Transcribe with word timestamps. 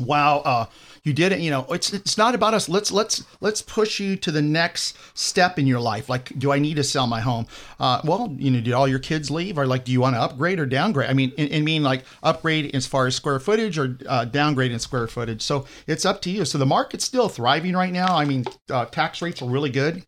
Wow 0.01 0.39
uh 0.39 0.67
you 1.03 1.13
did 1.13 1.33
it 1.33 1.41
you 1.41 1.51
know 1.51 1.67
it's 1.71 1.93
it's 1.93 2.19
not 2.19 2.35
about 2.35 2.55
us. 2.55 2.69
Let's 2.69 2.93
let's 2.93 3.25
let's 3.41 3.63
push 3.63 4.01
you 4.01 4.17
to 4.17 4.31
the 4.31 4.43
next 4.43 4.97
step 5.15 5.59
in 5.59 5.67
your 5.67 5.81
life. 5.81 6.09
Like 6.09 6.39
do 6.39 6.53
i 6.53 6.59
need 6.59 6.75
to 6.77 6.85
sell 6.85 7.07
my 7.07 7.21
home? 7.21 7.47
Uh 7.79 8.01
well 8.05 8.35
you 8.39 8.51
know 8.51 8.61
did 8.61 8.75
all 8.75 8.87
your 8.87 8.99
kids 8.99 9.31
leave? 9.31 9.59
Or 9.59 9.67
like 9.67 9.85
do 9.85 9.93
you 9.93 10.01
want 10.01 10.17
to 10.17 10.21
upgrade 10.21 10.59
or 10.59 10.67
downgrade? 10.67 11.09
I 11.09 11.15
mean 11.15 11.33
I 11.39 11.61
mean 11.61 11.83
like 11.83 12.05
upgrade 12.23 12.75
as 12.75 12.87
far 12.87 13.07
as 13.07 13.17
square 13.17 13.41
footage 13.41 13.79
or 13.79 13.99
uh, 14.07 14.25
downgrade 14.27 14.73
in 14.73 14.79
square 14.79 15.07
footage. 15.07 15.43
So 15.43 15.67
it's 15.87 16.05
up 16.05 16.21
to 16.23 16.31
you. 16.31 16.45
So 16.45 16.59
the 16.59 16.67
market's 16.67 17.05
still 17.05 17.29
thriving 17.29 17.75
right 17.75 17.93
now. 17.93 18.17
I 18.17 18.25
mean 18.25 18.45
uh, 18.69 18.85
tax 18.87 19.23
rates 19.23 19.41
are 19.41 19.49
really 19.49 19.71
good 19.71 20.05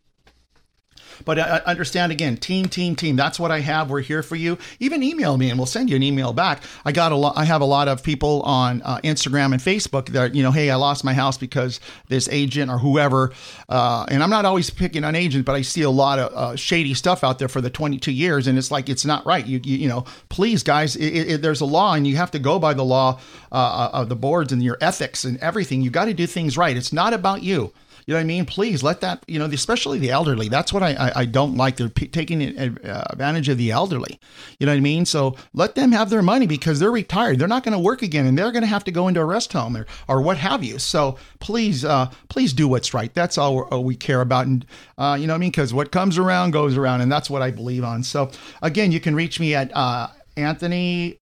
but 1.25 1.39
I 1.39 1.61
understand 1.65 2.11
again, 2.11 2.37
team, 2.37 2.67
team, 2.67 2.95
team. 2.95 3.15
That's 3.15 3.39
what 3.39 3.51
I 3.51 3.59
have. 3.59 3.89
We're 3.89 4.01
here 4.01 4.23
for 4.23 4.35
you. 4.35 4.57
Even 4.79 5.03
email 5.03 5.37
me, 5.37 5.49
and 5.49 5.59
we'll 5.59 5.65
send 5.65 5.89
you 5.89 5.95
an 5.95 6.03
email 6.03 6.33
back. 6.33 6.63
I 6.85 6.91
got 6.91 7.11
a 7.11 7.15
lot. 7.15 7.37
I 7.37 7.45
have 7.45 7.61
a 7.61 7.65
lot 7.65 7.87
of 7.87 8.03
people 8.03 8.41
on 8.43 8.81
uh, 8.83 8.97
Instagram 9.03 9.53
and 9.53 9.61
Facebook 9.61 10.09
that 10.09 10.35
you 10.35 10.43
know, 10.43 10.51
hey, 10.51 10.69
I 10.69 10.75
lost 10.75 11.03
my 11.03 11.13
house 11.13 11.37
because 11.37 11.79
this 12.07 12.27
agent 12.29 12.71
or 12.71 12.77
whoever. 12.77 13.31
Uh, 13.69 14.05
and 14.09 14.23
I'm 14.23 14.29
not 14.29 14.45
always 14.45 14.69
picking 14.69 15.03
on 15.03 15.15
agents, 15.15 15.45
but 15.45 15.55
I 15.55 15.61
see 15.61 15.81
a 15.81 15.89
lot 15.89 16.19
of 16.19 16.33
uh, 16.33 16.55
shady 16.55 16.93
stuff 16.93 17.23
out 17.23 17.39
there 17.39 17.47
for 17.47 17.61
the 17.61 17.69
22 17.69 18.11
years, 18.11 18.47
and 18.47 18.57
it's 18.57 18.71
like 18.71 18.89
it's 18.89 19.05
not 19.05 19.25
right. 19.25 19.45
You, 19.45 19.59
you, 19.63 19.77
you 19.77 19.89
know, 19.89 20.05
please, 20.29 20.63
guys, 20.63 20.95
it, 20.95 21.07
it, 21.07 21.41
there's 21.41 21.61
a 21.61 21.65
law, 21.65 21.93
and 21.93 22.07
you 22.07 22.15
have 22.17 22.31
to 22.31 22.39
go 22.39 22.59
by 22.59 22.73
the 22.73 22.83
law 22.85 23.19
uh, 23.51 23.89
of 23.93 24.09
the 24.09 24.15
boards 24.15 24.51
and 24.51 24.63
your 24.63 24.77
ethics 24.81 25.23
and 25.23 25.37
everything. 25.37 25.81
You 25.81 25.89
got 25.89 26.05
to 26.05 26.13
do 26.13 26.27
things 26.27 26.57
right. 26.57 26.75
It's 26.75 26.93
not 26.93 27.13
about 27.13 27.43
you. 27.43 27.73
You 28.05 28.13
know 28.13 28.17
what 28.17 28.21
I 28.21 28.25
mean? 28.25 28.45
Please 28.45 28.83
let 28.83 29.01
that, 29.01 29.23
you 29.27 29.39
know, 29.39 29.45
especially 29.45 29.99
the 29.99 30.11
elderly. 30.11 30.49
That's 30.49 30.73
what 30.73 30.83
I, 30.83 30.93
I, 30.93 31.11
I 31.21 31.25
don't 31.25 31.55
like. 31.55 31.77
They're 31.77 31.89
p- 31.89 32.07
taking 32.07 32.41
advantage 32.41 33.49
of 33.49 33.57
the 33.57 33.71
elderly. 33.71 34.19
You 34.59 34.65
know 34.65 34.73
what 34.73 34.77
I 34.77 34.81
mean? 34.81 35.05
So 35.05 35.35
let 35.53 35.75
them 35.75 35.91
have 35.91 36.09
their 36.09 36.21
money 36.21 36.47
because 36.47 36.79
they're 36.79 36.91
retired. 36.91 37.39
They're 37.39 37.47
not 37.47 37.63
going 37.63 37.73
to 37.73 37.79
work 37.79 38.01
again 38.01 38.25
and 38.25 38.37
they're 38.37 38.51
going 38.51 38.63
to 38.63 38.67
have 38.67 38.83
to 38.85 38.91
go 38.91 39.07
into 39.07 39.21
a 39.21 39.25
rest 39.25 39.53
home 39.53 39.77
or, 39.77 39.85
or 40.07 40.21
what 40.21 40.37
have 40.37 40.63
you. 40.63 40.79
So 40.79 41.17
please, 41.39 41.85
uh, 41.85 42.11
please 42.29 42.53
do 42.53 42.67
what's 42.67 42.93
right. 42.93 43.13
That's 43.13 43.37
all, 43.37 43.61
all 43.65 43.83
we 43.83 43.95
care 43.95 44.21
about. 44.21 44.47
And, 44.47 44.65
uh, 44.97 45.17
you 45.19 45.27
know 45.27 45.33
what 45.33 45.37
I 45.37 45.39
mean? 45.39 45.51
Because 45.51 45.73
what 45.73 45.91
comes 45.91 46.17
around 46.17 46.51
goes 46.51 46.77
around. 46.77 47.01
And 47.01 47.11
that's 47.11 47.29
what 47.29 47.41
I 47.41 47.51
believe 47.51 47.83
on. 47.83 48.03
So 48.03 48.31
again, 48.61 48.91
you 48.91 48.99
can 48.99 49.15
reach 49.15 49.39
me 49.39 49.55
at, 49.55 49.75
uh, 49.75 50.07
Anthony 50.35 51.19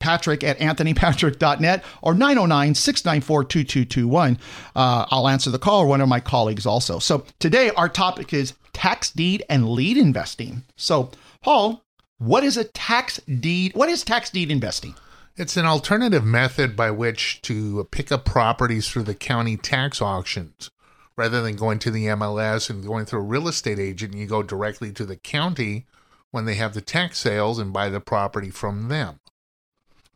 Patrick 0.00 0.44
at 0.44 0.58
anthonypatrick.net 0.58 1.84
or 2.02 2.14
909 2.14 2.74
694 2.74 3.44
2221. 3.44 4.38
Uh, 4.74 5.06
I'll 5.10 5.28
answer 5.28 5.50
the 5.50 5.58
call 5.58 5.82
or 5.82 5.86
one 5.86 6.00
of 6.00 6.08
my 6.08 6.20
colleagues 6.20 6.66
also. 6.66 6.98
So 6.98 7.24
today 7.38 7.70
our 7.70 7.88
topic 7.88 8.32
is 8.32 8.54
tax 8.72 9.10
deed 9.10 9.44
and 9.48 9.68
lien 9.68 9.98
investing. 9.98 10.62
So, 10.76 11.10
Paul, 11.42 11.82
what 12.18 12.44
is 12.44 12.56
a 12.56 12.64
tax 12.64 13.18
deed? 13.18 13.74
What 13.74 13.88
is 13.88 14.04
tax 14.04 14.30
deed 14.30 14.50
investing? 14.50 14.94
It's 15.36 15.56
an 15.56 15.66
alternative 15.66 16.24
method 16.24 16.74
by 16.74 16.90
which 16.90 17.40
to 17.42 17.86
pick 17.92 18.10
up 18.10 18.24
properties 18.24 18.88
through 18.88 19.04
the 19.04 19.14
county 19.14 19.56
tax 19.56 20.02
auctions. 20.02 20.70
Rather 21.16 21.42
than 21.42 21.56
going 21.56 21.78
to 21.80 21.90
the 21.90 22.06
MLS 22.06 22.70
and 22.70 22.86
going 22.86 23.04
through 23.04 23.20
a 23.20 23.24
real 23.24 23.48
estate 23.48 23.78
agent, 23.78 24.14
you 24.14 24.26
go 24.26 24.42
directly 24.42 24.92
to 24.92 25.04
the 25.04 25.16
county 25.16 25.86
when 26.30 26.44
they 26.44 26.54
have 26.54 26.74
the 26.74 26.80
tax 26.80 27.18
sales 27.18 27.58
and 27.58 27.72
buy 27.72 27.88
the 27.88 28.00
property 28.00 28.50
from 28.50 28.88
them. 28.88 29.20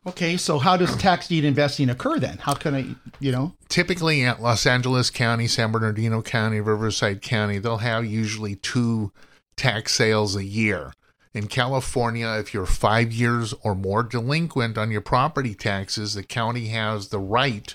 Okay, 0.05 0.35
so 0.35 0.59
how 0.59 0.75
does 0.75 0.95
tax 0.97 1.29
deed 1.29 1.45
investing 1.45 1.89
occur 1.89 2.19
then? 2.19 2.37
How 2.37 2.53
can 2.53 2.75
I, 2.75 2.95
you 3.19 3.31
know? 3.31 3.53
Typically 3.69 4.23
at 4.23 4.41
Los 4.41 4.65
Angeles 4.65 5.09
County, 5.09 5.47
San 5.47 5.71
Bernardino 5.71 6.21
County, 6.21 6.59
Riverside 6.59 7.21
County, 7.21 7.57
they'll 7.57 7.77
have 7.77 8.05
usually 8.05 8.55
two 8.55 9.13
tax 9.55 9.93
sales 9.93 10.35
a 10.35 10.43
year. 10.43 10.93
In 11.33 11.47
California, 11.47 12.27
if 12.37 12.53
you're 12.53 12.65
five 12.65 13.13
years 13.13 13.53
or 13.63 13.75
more 13.75 14.03
delinquent 14.03 14.77
on 14.77 14.91
your 14.91 15.01
property 15.01 15.55
taxes, 15.55 16.13
the 16.13 16.23
county 16.23 16.67
has 16.67 17.07
the 17.07 17.19
right 17.19 17.73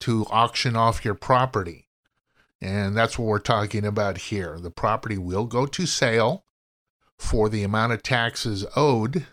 to 0.00 0.24
auction 0.30 0.76
off 0.76 1.04
your 1.04 1.14
property. 1.14 1.88
And 2.60 2.96
that's 2.96 3.18
what 3.18 3.26
we're 3.26 3.38
talking 3.38 3.84
about 3.84 4.18
here. 4.18 4.58
The 4.58 4.70
property 4.70 5.18
will 5.18 5.44
go 5.44 5.66
to 5.66 5.84
sale 5.84 6.44
for 7.18 7.48
the 7.48 7.64
amount 7.64 7.92
of 7.92 8.02
taxes 8.02 8.64
owed 8.76 9.26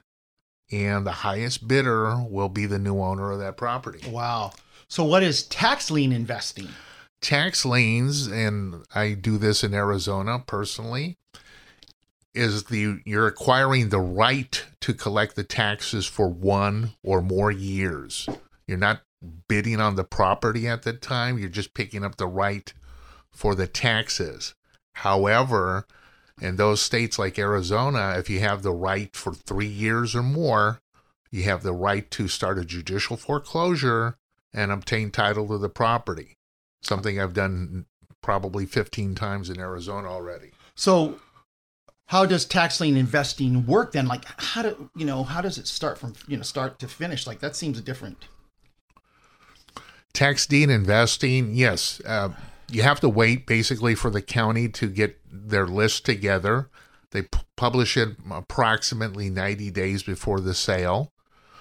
and 0.73 1.05
the 1.05 1.11
highest 1.11 1.67
bidder 1.67 2.17
will 2.27 2.49
be 2.49 2.65
the 2.65 2.79
new 2.79 2.99
owner 2.99 3.31
of 3.31 3.39
that 3.39 3.57
property. 3.57 4.09
Wow. 4.09 4.53
So, 4.87 5.03
what 5.03 5.23
is 5.23 5.43
tax 5.43 5.91
lien 5.91 6.11
investing? 6.11 6.67
Tax 7.21 7.63
liens, 7.63 8.27
and 8.27 8.83
I 8.93 9.13
do 9.13 9.37
this 9.37 9.63
in 9.63 9.73
Arizona 9.73 10.39
personally, 10.39 11.17
is 12.33 12.65
the 12.65 12.99
you're 13.05 13.27
acquiring 13.27 13.89
the 13.89 13.99
right 13.99 14.65
to 14.81 14.93
collect 14.93 15.35
the 15.35 15.43
taxes 15.43 16.05
for 16.05 16.27
one 16.27 16.93
or 17.03 17.21
more 17.21 17.51
years. 17.51 18.27
You're 18.67 18.77
not 18.77 19.01
bidding 19.47 19.79
on 19.79 19.95
the 19.95 20.03
property 20.03 20.67
at 20.67 20.81
the 20.81 20.93
time, 20.93 21.37
you're 21.37 21.49
just 21.49 21.73
picking 21.73 22.03
up 22.03 22.17
the 22.17 22.27
right 22.27 22.73
for 23.31 23.55
the 23.55 23.67
taxes. 23.67 24.53
However, 24.95 25.85
in 26.43 26.57
those 26.57 26.81
states 26.81 27.17
like 27.17 27.39
Arizona, 27.39 28.15
if 28.17 28.29
you 28.29 28.41
have 28.41 28.61
the 28.61 28.73
right 28.73 29.15
for 29.15 29.33
three 29.33 29.67
years 29.67 30.13
or 30.13 30.21
more, 30.21 30.81
you 31.31 31.43
have 31.43 31.63
the 31.63 31.73
right 31.73 32.11
to 32.11 32.27
start 32.27 32.59
a 32.59 32.65
judicial 32.65 33.17
foreclosure 33.17 34.17
and 34.53 34.71
obtain 34.71 35.09
title 35.09 35.47
to 35.47 35.57
the 35.57 35.69
property. 35.69 36.35
Something 36.81 37.19
I've 37.19 37.33
done 37.33 37.85
probably 38.21 38.65
15 38.65 39.15
times 39.15 39.49
in 39.49 39.59
Arizona 39.59 40.09
already. 40.09 40.51
So, 40.75 41.19
how 42.07 42.25
does 42.25 42.45
tax 42.45 42.81
lien 42.81 42.97
investing 42.97 43.65
work 43.65 43.93
then? 43.93 44.07
Like, 44.07 44.25
how 44.37 44.61
do 44.63 44.89
you 44.95 45.05
know? 45.05 45.23
How 45.23 45.41
does 45.41 45.57
it 45.57 45.67
start 45.67 45.97
from 45.97 46.13
you 46.27 46.35
know 46.35 46.43
start 46.43 46.77
to 46.79 46.87
finish? 46.87 47.25
Like 47.25 47.39
that 47.39 47.55
seems 47.55 47.79
a 47.79 47.81
different. 47.81 48.27
Tax 50.11 50.45
deed 50.45 50.69
investing, 50.69 51.55
yes. 51.55 52.01
Uh, 52.05 52.29
you 52.69 52.83
have 52.83 52.99
to 53.01 53.09
wait 53.09 53.45
basically 53.45 53.95
for 53.95 54.09
the 54.09 54.21
county 54.21 54.69
to 54.69 54.87
get 54.87 55.19
their 55.31 55.67
list 55.67 56.05
together. 56.05 56.69
They 57.11 57.23
p- 57.23 57.39
publish 57.55 57.95
it 57.95 58.17
approximately 58.31 59.29
90 59.29 59.71
days 59.71 60.03
before 60.03 60.39
the 60.39 60.53
sale. 60.53 61.11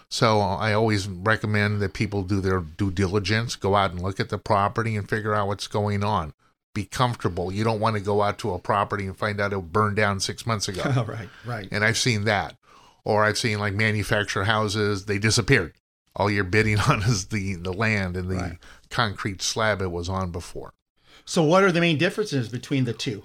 So 0.09 0.41
I 0.41 0.75
always 0.75 1.09
recommend 1.09 1.81
that 1.81 1.95
people 1.95 2.23
do 2.23 2.41
their 2.41 2.61
due 2.61 2.91
diligence, 2.91 3.57
go 3.57 3.75
out 3.75 3.93
and 3.93 4.03
look 4.03 4.21
at 4.21 4.29
the 4.29 4.39
property 4.39 4.95
and 4.95 5.09
figure 5.09 5.35
out 5.35 5.49
what's 5.49 5.67
going 5.67 6.05
on. 6.05 6.35
Be 6.75 6.85
comfortable. 6.85 7.53
You 7.53 7.65
don't 7.65 7.81
want 7.81 7.97
to 7.97 8.03
go 8.03 8.23
out 8.23 8.39
to 8.41 8.53
a 8.53 8.59
property 8.59 9.07
and 9.07 9.17
find 9.17 9.41
out 9.41 9.53
it 9.53 9.73
burned 9.73 9.97
down 9.97 10.21
six 10.21 10.47
months 10.47 10.69
ago. 10.69 10.83
right, 11.09 11.29
right. 11.47 11.69
And 11.71 11.85
I've 11.85 11.99
seen 11.99 12.25
that. 12.25 12.57
Or 13.05 13.25
I've 13.25 13.39
seen 13.39 13.59
like 13.59 13.75
manufactured 13.75 14.45
houses, 14.45 15.07
they 15.07 15.19
disappeared. 15.19 15.75
All 16.15 16.31
you're 16.31 16.45
bidding 16.45 16.79
on 16.89 17.03
is 17.03 17.27
the, 17.27 17.55
the 17.55 17.73
land 17.73 18.17
and 18.17 18.31
the 18.31 18.37
right. 18.37 18.59
concrete 18.91 19.43
slab 19.43 19.81
it 19.83 19.91
was 19.91 20.09
on 20.09 20.31
before. 20.31 20.75
So, 21.25 21.43
what 21.43 21.63
are 21.63 21.73
the 21.73 21.81
main 21.81 21.99
differences 21.99 22.49
between 22.49 22.85
the 22.85 22.93
two? 22.93 23.25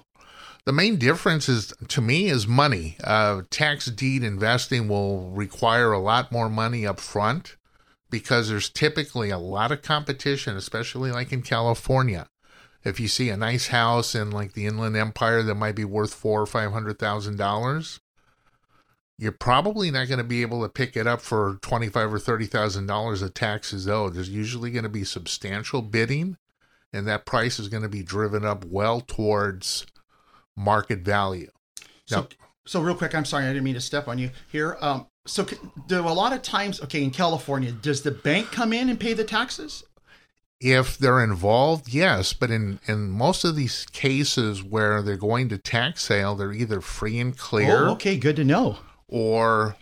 The 0.64 0.72
main 0.72 0.96
difference 0.96 1.48
is, 1.48 1.72
to 1.88 2.00
me, 2.00 2.26
is 2.26 2.46
money. 2.46 2.96
Uh, 3.02 3.42
tax 3.50 3.86
deed 3.86 4.22
investing 4.22 4.86
will 4.88 5.30
require 5.30 5.92
a 5.92 5.98
lot 5.98 6.30
more 6.30 6.50
money 6.50 6.86
up 6.86 7.00
front 7.00 7.56
because 8.10 8.48
there's 8.48 8.68
typically 8.68 9.30
a 9.30 9.38
lot 9.38 9.72
of 9.72 9.82
competition, 9.82 10.56
especially 10.56 11.10
like 11.10 11.32
in 11.32 11.42
California. 11.42 12.28
If 12.84 13.00
you 13.00 13.08
see 13.08 13.28
a 13.28 13.36
nice 13.36 13.68
house 13.68 14.14
in 14.14 14.30
like 14.30 14.52
the 14.52 14.66
Inland 14.66 14.96
Empire 14.96 15.42
that 15.42 15.54
might 15.54 15.74
be 15.74 15.84
worth 15.84 16.14
four 16.14 16.42
or 16.42 16.46
five 16.46 16.72
hundred 16.72 16.98
thousand 16.98 17.36
dollars, 17.36 18.00
you're 19.18 19.32
probably 19.32 19.90
not 19.90 20.08
going 20.08 20.18
to 20.18 20.24
be 20.24 20.42
able 20.42 20.62
to 20.62 20.68
pick 20.68 20.96
it 20.96 21.06
up 21.06 21.20
for 21.20 21.58
twenty 21.60 21.88
five 21.88 22.12
or 22.12 22.18
thirty 22.18 22.46
thousand 22.46 22.86
dollars 22.86 23.20
of 23.20 23.34
taxes 23.34 23.88
owed. 23.88 24.14
There's 24.14 24.30
usually 24.30 24.70
going 24.70 24.84
to 24.84 24.88
be 24.88 25.04
substantial 25.04 25.82
bidding 25.82 26.36
and 26.92 27.06
that 27.06 27.26
price 27.26 27.58
is 27.58 27.68
going 27.68 27.82
to 27.82 27.88
be 27.88 28.02
driven 28.02 28.44
up 28.44 28.64
well 28.64 29.00
towards 29.00 29.86
market 30.56 31.00
value. 31.00 31.50
So, 32.06 32.20
now, 32.20 32.28
so 32.66 32.80
real 32.80 32.94
quick, 32.94 33.14
I'm 33.14 33.24
sorry, 33.24 33.44
I 33.44 33.48
didn't 33.48 33.64
mean 33.64 33.74
to 33.74 33.80
step 33.80 34.08
on 34.08 34.18
you 34.18 34.30
here. 34.50 34.76
Um, 34.80 35.06
so, 35.26 35.46
do 35.86 36.00
a 36.00 36.08
lot 36.08 36.32
of 36.32 36.42
times, 36.42 36.80
okay, 36.82 37.02
in 37.02 37.10
California, 37.10 37.72
does 37.72 38.02
the 38.02 38.10
bank 38.10 38.50
come 38.50 38.72
in 38.72 38.88
and 38.88 38.98
pay 38.98 39.12
the 39.12 39.24
taxes? 39.24 39.84
If 40.60 40.98
they're 40.98 41.22
involved, 41.22 41.92
yes, 41.92 42.32
but 42.32 42.50
in 42.50 42.80
in 42.88 43.10
most 43.10 43.44
of 43.44 43.54
these 43.54 43.86
cases 43.92 44.60
where 44.60 45.02
they're 45.02 45.16
going 45.16 45.48
to 45.50 45.58
tax 45.58 46.02
sale, 46.02 46.34
they're 46.34 46.52
either 46.52 46.80
free 46.80 47.20
and 47.20 47.36
clear. 47.36 47.86
Oh, 47.86 47.92
okay, 47.92 48.16
good 48.16 48.34
to 48.36 48.44
know. 48.44 48.78
Or 49.06 49.76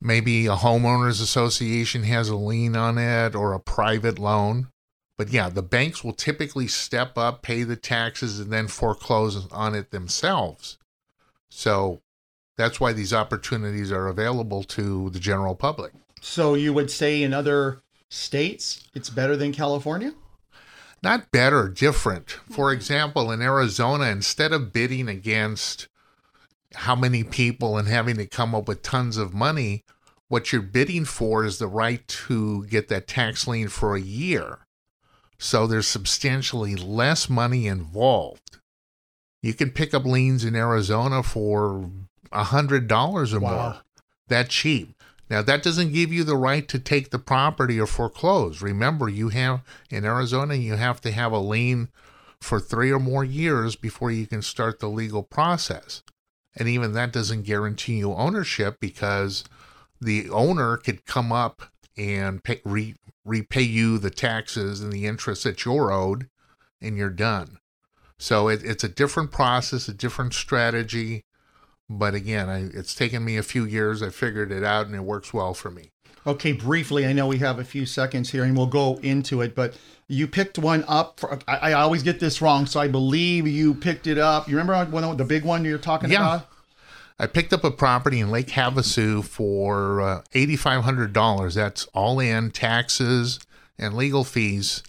maybe 0.00 0.46
a 0.46 0.56
homeowners 0.56 1.20
association 1.20 2.04
has 2.04 2.30
a 2.30 2.36
lien 2.36 2.74
on 2.74 2.96
it, 2.96 3.34
or 3.34 3.52
a 3.52 3.60
private 3.60 4.18
loan. 4.18 4.68
But 5.16 5.30
yeah, 5.30 5.48
the 5.48 5.62
banks 5.62 6.02
will 6.02 6.12
typically 6.12 6.66
step 6.66 7.16
up, 7.16 7.42
pay 7.42 7.62
the 7.62 7.76
taxes, 7.76 8.40
and 8.40 8.52
then 8.52 8.66
foreclose 8.66 9.50
on 9.52 9.74
it 9.74 9.90
themselves. 9.90 10.78
So 11.50 12.02
that's 12.56 12.80
why 12.80 12.92
these 12.92 13.12
opportunities 13.12 13.92
are 13.92 14.08
available 14.08 14.64
to 14.64 15.10
the 15.10 15.20
general 15.20 15.54
public. 15.54 15.92
So 16.20 16.54
you 16.54 16.72
would 16.72 16.90
say 16.90 17.22
in 17.22 17.32
other 17.32 17.82
states 18.08 18.88
it's 18.94 19.10
better 19.10 19.36
than 19.36 19.52
California? 19.52 20.14
Not 21.02 21.30
better, 21.30 21.68
different. 21.68 22.30
For 22.50 22.72
example, 22.72 23.30
in 23.30 23.42
Arizona, 23.42 24.06
instead 24.06 24.52
of 24.52 24.72
bidding 24.72 25.08
against 25.08 25.88
how 26.74 26.96
many 26.96 27.22
people 27.22 27.76
and 27.76 27.86
having 27.86 28.16
to 28.16 28.26
come 28.26 28.54
up 28.54 28.66
with 28.66 28.82
tons 28.82 29.16
of 29.16 29.34
money, 29.34 29.84
what 30.28 30.50
you're 30.50 30.62
bidding 30.62 31.04
for 31.04 31.44
is 31.44 31.58
the 31.58 31.66
right 31.66 32.06
to 32.08 32.64
get 32.66 32.88
that 32.88 33.06
tax 33.06 33.46
lien 33.46 33.68
for 33.68 33.94
a 33.94 34.00
year. 34.00 34.60
So 35.44 35.66
there's 35.66 35.86
substantially 35.86 36.74
less 36.74 37.28
money 37.28 37.66
involved. 37.66 38.56
You 39.42 39.52
can 39.52 39.72
pick 39.72 39.92
up 39.92 40.06
liens 40.06 40.42
in 40.42 40.56
Arizona 40.56 41.22
for 41.22 41.90
a 42.32 42.44
hundred 42.44 42.88
dollars 42.88 43.34
or 43.34 43.40
Wow. 43.40 43.50
more. 43.50 43.76
That 44.28 44.48
cheap. 44.48 44.96
Now 45.28 45.42
that 45.42 45.62
doesn't 45.62 45.92
give 45.92 46.10
you 46.10 46.24
the 46.24 46.38
right 46.38 46.66
to 46.68 46.78
take 46.78 47.10
the 47.10 47.18
property 47.18 47.78
or 47.78 47.86
foreclose. 47.86 48.62
Remember, 48.62 49.06
you 49.06 49.28
have 49.28 49.60
in 49.90 50.06
Arizona 50.06 50.54
you 50.54 50.76
have 50.76 51.02
to 51.02 51.12
have 51.12 51.32
a 51.32 51.38
lien 51.38 51.90
for 52.40 52.58
three 52.58 52.90
or 52.90 52.98
more 52.98 53.22
years 53.22 53.76
before 53.76 54.10
you 54.10 54.26
can 54.26 54.40
start 54.40 54.80
the 54.80 54.88
legal 54.88 55.22
process. 55.22 56.02
And 56.56 56.68
even 56.68 56.92
that 56.94 57.12
doesn't 57.12 57.42
guarantee 57.42 57.98
you 57.98 58.14
ownership 58.14 58.80
because 58.80 59.44
the 60.00 60.30
owner 60.30 60.78
could 60.78 61.04
come 61.04 61.32
up 61.32 61.70
and 61.96 62.42
pay, 62.42 62.60
re, 62.64 62.94
repay 63.24 63.62
you 63.62 63.98
the 63.98 64.10
taxes 64.10 64.80
and 64.80 64.92
the 64.92 65.06
interest 65.06 65.44
that 65.44 65.64
you're 65.64 65.90
owed, 65.92 66.28
and 66.80 66.96
you're 66.96 67.10
done. 67.10 67.58
So 68.18 68.48
it, 68.48 68.62
it's 68.64 68.84
a 68.84 68.88
different 68.88 69.30
process, 69.30 69.88
a 69.88 69.94
different 69.94 70.34
strategy. 70.34 71.24
But 71.90 72.14
again, 72.14 72.48
I, 72.48 72.70
it's 72.72 72.94
taken 72.94 73.24
me 73.24 73.36
a 73.36 73.42
few 73.42 73.64
years. 73.64 74.02
I 74.02 74.08
figured 74.10 74.50
it 74.50 74.64
out, 74.64 74.86
and 74.86 74.94
it 74.94 75.02
works 75.02 75.34
well 75.34 75.54
for 75.54 75.70
me. 75.70 75.90
Okay, 76.26 76.52
briefly, 76.52 77.04
I 77.06 77.12
know 77.12 77.26
we 77.26 77.38
have 77.38 77.58
a 77.58 77.64
few 77.64 77.84
seconds 77.84 78.30
here 78.30 78.44
and 78.44 78.56
we'll 78.56 78.66
go 78.66 78.96
into 79.02 79.42
it, 79.42 79.54
but 79.54 79.74
you 80.08 80.26
picked 80.26 80.58
one 80.58 80.82
up. 80.88 81.20
For, 81.20 81.38
I, 81.46 81.56
I 81.56 81.72
always 81.74 82.02
get 82.02 82.18
this 82.18 82.40
wrong, 82.40 82.64
so 82.64 82.80
I 82.80 82.88
believe 82.88 83.46
you 83.46 83.74
picked 83.74 84.06
it 84.06 84.16
up. 84.16 84.48
You 84.48 84.56
remember 84.56 84.90
one, 84.90 85.16
the 85.18 85.24
big 85.24 85.44
one 85.44 85.66
you're 85.66 85.76
talking 85.76 86.10
Yeah. 86.10 86.36
about? 86.36 86.48
I 87.18 87.26
picked 87.26 87.52
up 87.52 87.62
a 87.62 87.70
property 87.70 88.18
in 88.18 88.30
Lake 88.30 88.48
Havasu 88.48 89.24
for 89.24 90.00
uh, 90.00 90.22
$8,500. 90.34 91.54
That's 91.54 91.86
all 91.94 92.18
in 92.18 92.50
taxes 92.50 93.38
and 93.78 93.94
legal 93.94 94.24
fees. 94.24 94.82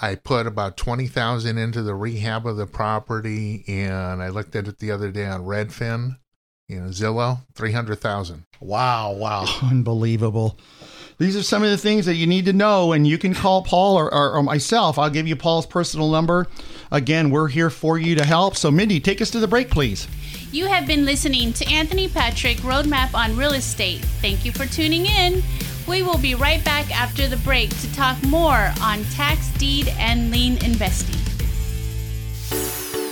I 0.00 0.14
put 0.14 0.46
about 0.46 0.76
20000 0.76 1.58
into 1.58 1.82
the 1.82 1.94
rehab 1.94 2.46
of 2.46 2.56
the 2.56 2.66
property, 2.66 3.64
and 3.68 4.22
I 4.22 4.28
looked 4.28 4.56
at 4.56 4.68
it 4.68 4.78
the 4.78 4.90
other 4.90 5.10
day 5.10 5.26
on 5.26 5.42
Redfin, 5.42 6.16
you 6.68 6.80
know, 6.80 6.88
Zillow, 6.88 7.40
300000 7.54 8.44
Wow, 8.60 9.12
wow. 9.12 9.44
Unbelievable. 9.62 10.58
These 11.18 11.36
are 11.36 11.42
some 11.42 11.64
of 11.64 11.70
the 11.70 11.76
things 11.76 12.06
that 12.06 12.14
you 12.14 12.26
need 12.26 12.44
to 12.44 12.52
know, 12.52 12.92
and 12.92 13.06
you 13.06 13.18
can 13.18 13.34
call 13.34 13.62
Paul 13.62 13.96
or, 13.96 14.12
or, 14.14 14.34
or 14.34 14.42
myself. 14.42 14.98
I'll 14.98 15.10
give 15.10 15.26
you 15.26 15.34
Paul's 15.34 15.66
personal 15.66 16.10
number. 16.10 16.46
Again, 16.92 17.30
we're 17.30 17.48
here 17.48 17.70
for 17.70 17.98
you 17.98 18.14
to 18.14 18.24
help. 18.24 18.56
So, 18.56 18.70
Mindy, 18.70 19.00
take 19.00 19.20
us 19.20 19.30
to 19.30 19.40
the 19.40 19.48
break, 19.48 19.68
please. 19.68 20.06
You 20.50 20.64
have 20.64 20.86
been 20.86 21.04
listening 21.04 21.52
to 21.52 21.70
Anthony 21.70 22.08
Patrick 22.08 22.56
Roadmap 22.58 23.12
on 23.12 23.36
Real 23.36 23.52
Estate. 23.52 24.00
Thank 24.22 24.46
you 24.46 24.52
for 24.52 24.64
tuning 24.64 25.04
in. 25.04 25.42
We 25.86 26.02
will 26.02 26.16
be 26.16 26.34
right 26.34 26.64
back 26.64 26.90
after 26.90 27.28
the 27.28 27.36
break 27.38 27.68
to 27.80 27.94
talk 27.94 28.22
more 28.22 28.72
on 28.80 29.04
tax 29.12 29.48
deed 29.58 29.88
and 29.98 30.30
lien 30.30 30.52
investing. 30.64 31.20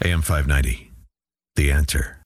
AM 0.05 0.23
590. 0.23 0.91
The 1.55 1.73
answer. 1.73 2.19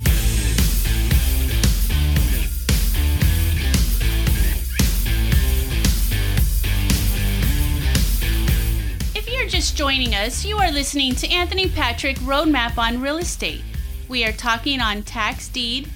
If 9.14 9.30
you're 9.30 9.46
just 9.46 9.76
joining 9.76 10.14
us, 10.14 10.44
you 10.44 10.56
are 10.56 10.70
listening 10.70 11.14
to 11.16 11.28
Anthony 11.28 11.68
Patrick 11.68 12.16
Roadmap 12.18 12.78
on 12.78 13.02
Real 13.02 13.18
Estate. 13.18 13.62
We 14.08 14.24
are 14.24 14.32
talking 14.32 14.80
on 14.80 15.02
tax 15.02 15.48
deed 15.48 15.90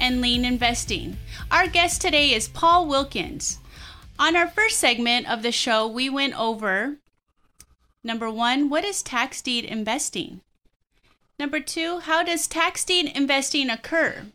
and 0.00 0.22
lien 0.22 0.46
investing. 0.46 1.18
Our 1.50 1.66
guest 1.66 2.00
today 2.00 2.32
is 2.32 2.48
Paul 2.48 2.86
Wilkins. 2.86 3.58
On 4.18 4.34
our 4.34 4.48
first 4.48 4.78
segment 4.78 5.28
of 5.30 5.42
the 5.42 5.52
show, 5.52 5.86
we 5.86 6.08
went 6.08 6.38
over 6.38 6.96
number 8.02 8.30
one, 8.30 8.70
what 8.70 8.84
is 8.84 9.02
tax 9.02 9.42
deed 9.42 9.64
investing? 9.64 10.40
Number 11.38 11.60
two, 11.60 11.98
how 11.98 12.22
does 12.22 12.46
tax 12.46 12.82
deed 12.84 13.12
investing 13.14 13.68
occur? 13.68 14.26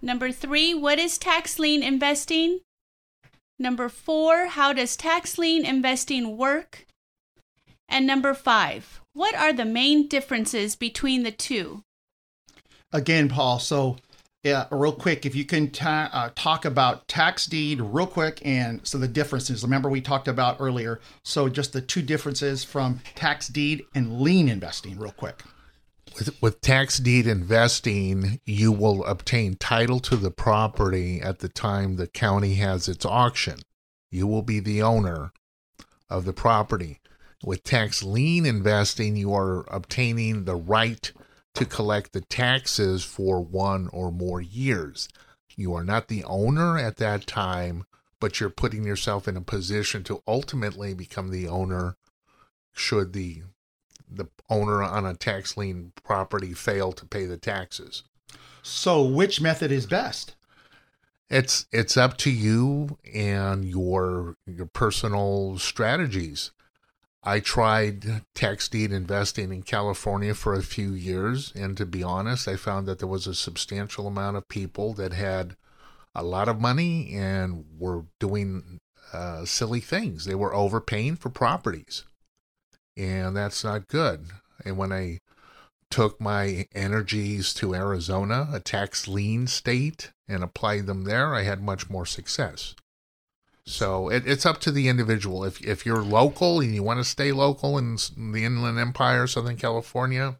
Number 0.00 0.32
three, 0.32 0.72
what 0.72 0.98
is 0.98 1.18
tax 1.18 1.58
lien 1.58 1.82
investing? 1.82 2.60
Number 3.58 3.90
four, 3.90 4.46
how 4.46 4.72
does 4.72 4.96
tax 4.96 5.36
lien 5.36 5.66
investing 5.66 6.36
work? 6.38 6.86
And 7.88 8.06
number 8.06 8.32
five, 8.32 9.00
what 9.12 9.34
are 9.34 9.52
the 9.52 9.64
main 9.66 10.08
differences 10.08 10.76
between 10.76 11.24
the 11.24 11.30
two? 11.30 11.82
Again, 12.92 13.28
Paul, 13.28 13.58
so 13.58 13.96
yeah, 14.46 14.66
real 14.70 14.92
quick, 14.92 15.26
if 15.26 15.34
you 15.34 15.44
can 15.44 15.70
ta- 15.70 16.08
uh, 16.12 16.30
talk 16.36 16.64
about 16.64 17.08
tax 17.08 17.46
deed 17.46 17.80
real 17.80 18.06
quick 18.06 18.40
and 18.44 18.80
so 18.86 18.96
the 18.96 19.08
differences. 19.08 19.64
Remember, 19.64 19.90
we 19.90 20.00
talked 20.00 20.28
about 20.28 20.58
earlier. 20.60 21.00
So, 21.24 21.48
just 21.48 21.72
the 21.72 21.80
two 21.80 22.00
differences 22.00 22.62
from 22.62 23.00
tax 23.16 23.48
deed 23.48 23.82
and 23.92 24.20
lien 24.20 24.48
investing, 24.48 25.00
real 25.00 25.10
quick. 25.10 25.42
With, 26.16 26.40
with 26.40 26.60
tax 26.60 26.98
deed 26.98 27.26
investing, 27.26 28.40
you 28.44 28.70
will 28.70 29.04
obtain 29.04 29.56
title 29.56 29.98
to 30.00 30.14
the 30.14 30.30
property 30.30 31.20
at 31.20 31.40
the 31.40 31.48
time 31.48 31.96
the 31.96 32.06
county 32.06 32.54
has 32.54 32.86
its 32.86 33.04
auction. 33.04 33.58
You 34.12 34.28
will 34.28 34.42
be 34.42 34.60
the 34.60 34.80
owner 34.80 35.32
of 36.08 36.24
the 36.24 36.32
property. 36.32 37.00
With 37.42 37.64
tax 37.64 38.04
lien 38.04 38.46
investing, 38.46 39.16
you 39.16 39.34
are 39.34 39.66
obtaining 39.72 40.44
the 40.44 40.54
right 40.54 41.10
to 41.56 41.64
collect 41.64 42.12
the 42.12 42.20
taxes 42.20 43.04
for 43.04 43.40
one 43.40 43.88
or 43.88 44.12
more 44.12 44.40
years. 44.40 45.08
You 45.56 45.74
are 45.74 45.84
not 45.84 46.08
the 46.08 46.22
owner 46.24 46.78
at 46.78 46.96
that 46.96 47.26
time, 47.26 47.84
but 48.20 48.40
you're 48.40 48.50
putting 48.50 48.84
yourself 48.84 49.26
in 49.26 49.36
a 49.36 49.42
position 49.42 50.04
to 50.04 50.22
ultimately 50.26 50.94
become 50.94 51.30
the 51.30 51.48
owner 51.48 51.96
should 52.72 53.12
the 53.12 53.42
the 54.08 54.26
owner 54.48 54.82
on 54.82 55.04
a 55.04 55.14
tax 55.14 55.56
lien 55.56 55.92
property 56.04 56.52
fail 56.52 56.92
to 56.92 57.06
pay 57.06 57.26
the 57.26 57.36
taxes. 57.36 58.04
So, 58.62 59.02
which 59.02 59.40
method 59.40 59.72
is 59.72 59.86
best? 59.86 60.36
It's 61.28 61.66
it's 61.72 61.96
up 61.96 62.16
to 62.18 62.30
you 62.30 62.98
and 63.12 63.64
your 63.64 64.36
your 64.46 64.66
personal 64.66 65.58
strategies. 65.58 66.52
I 67.28 67.40
tried 67.40 68.22
tax 68.36 68.68
deed 68.68 68.92
investing 68.92 69.52
in 69.52 69.64
California 69.64 70.32
for 70.32 70.54
a 70.54 70.62
few 70.62 70.92
years, 70.92 71.52
and 71.56 71.76
to 71.76 71.84
be 71.84 72.04
honest, 72.04 72.46
I 72.46 72.54
found 72.54 72.86
that 72.86 73.00
there 73.00 73.08
was 73.08 73.26
a 73.26 73.34
substantial 73.34 74.06
amount 74.06 74.36
of 74.36 74.46
people 74.48 74.94
that 74.94 75.12
had 75.12 75.56
a 76.14 76.22
lot 76.22 76.48
of 76.48 76.60
money 76.60 77.12
and 77.12 77.64
were 77.76 78.04
doing 78.20 78.78
uh, 79.12 79.44
silly 79.44 79.80
things. 79.80 80.24
They 80.24 80.36
were 80.36 80.54
overpaying 80.54 81.16
for 81.16 81.28
properties, 81.28 82.04
and 82.96 83.36
that's 83.36 83.64
not 83.64 83.88
good. 83.88 84.26
And 84.64 84.78
when 84.78 84.92
I 84.92 85.18
took 85.90 86.20
my 86.20 86.68
energies 86.76 87.52
to 87.54 87.74
Arizona, 87.74 88.48
a 88.52 88.60
tax 88.60 89.08
lien 89.08 89.48
state, 89.48 90.12
and 90.28 90.44
applied 90.44 90.86
them 90.86 91.02
there, 91.02 91.34
I 91.34 91.42
had 91.42 91.60
much 91.60 91.90
more 91.90 92.06
success. 92.06 92.76
So 93.66 94.08
it, 94.08 94.26
it's 94.26 94.46
up 94.46 94.60
to 94.60 94.70
the 94.70 94.88
individual. 94.88 95.44
If 95.44 95.60
if 95.64 95.84
you're 95.84 96.02
local 96.02 96.60
and 96.60 96.74
you 96.74 96.82
want 96.82 97.00
to 97.00 97.04
stay 97.04 97.32
local 97.32 97.76
in 97.78 97.96
the 98.16 98.44
Inland 98.44 98.78
Empire, 98.78 99.26
Southern 99.26 99.56
California, 99.56 100.38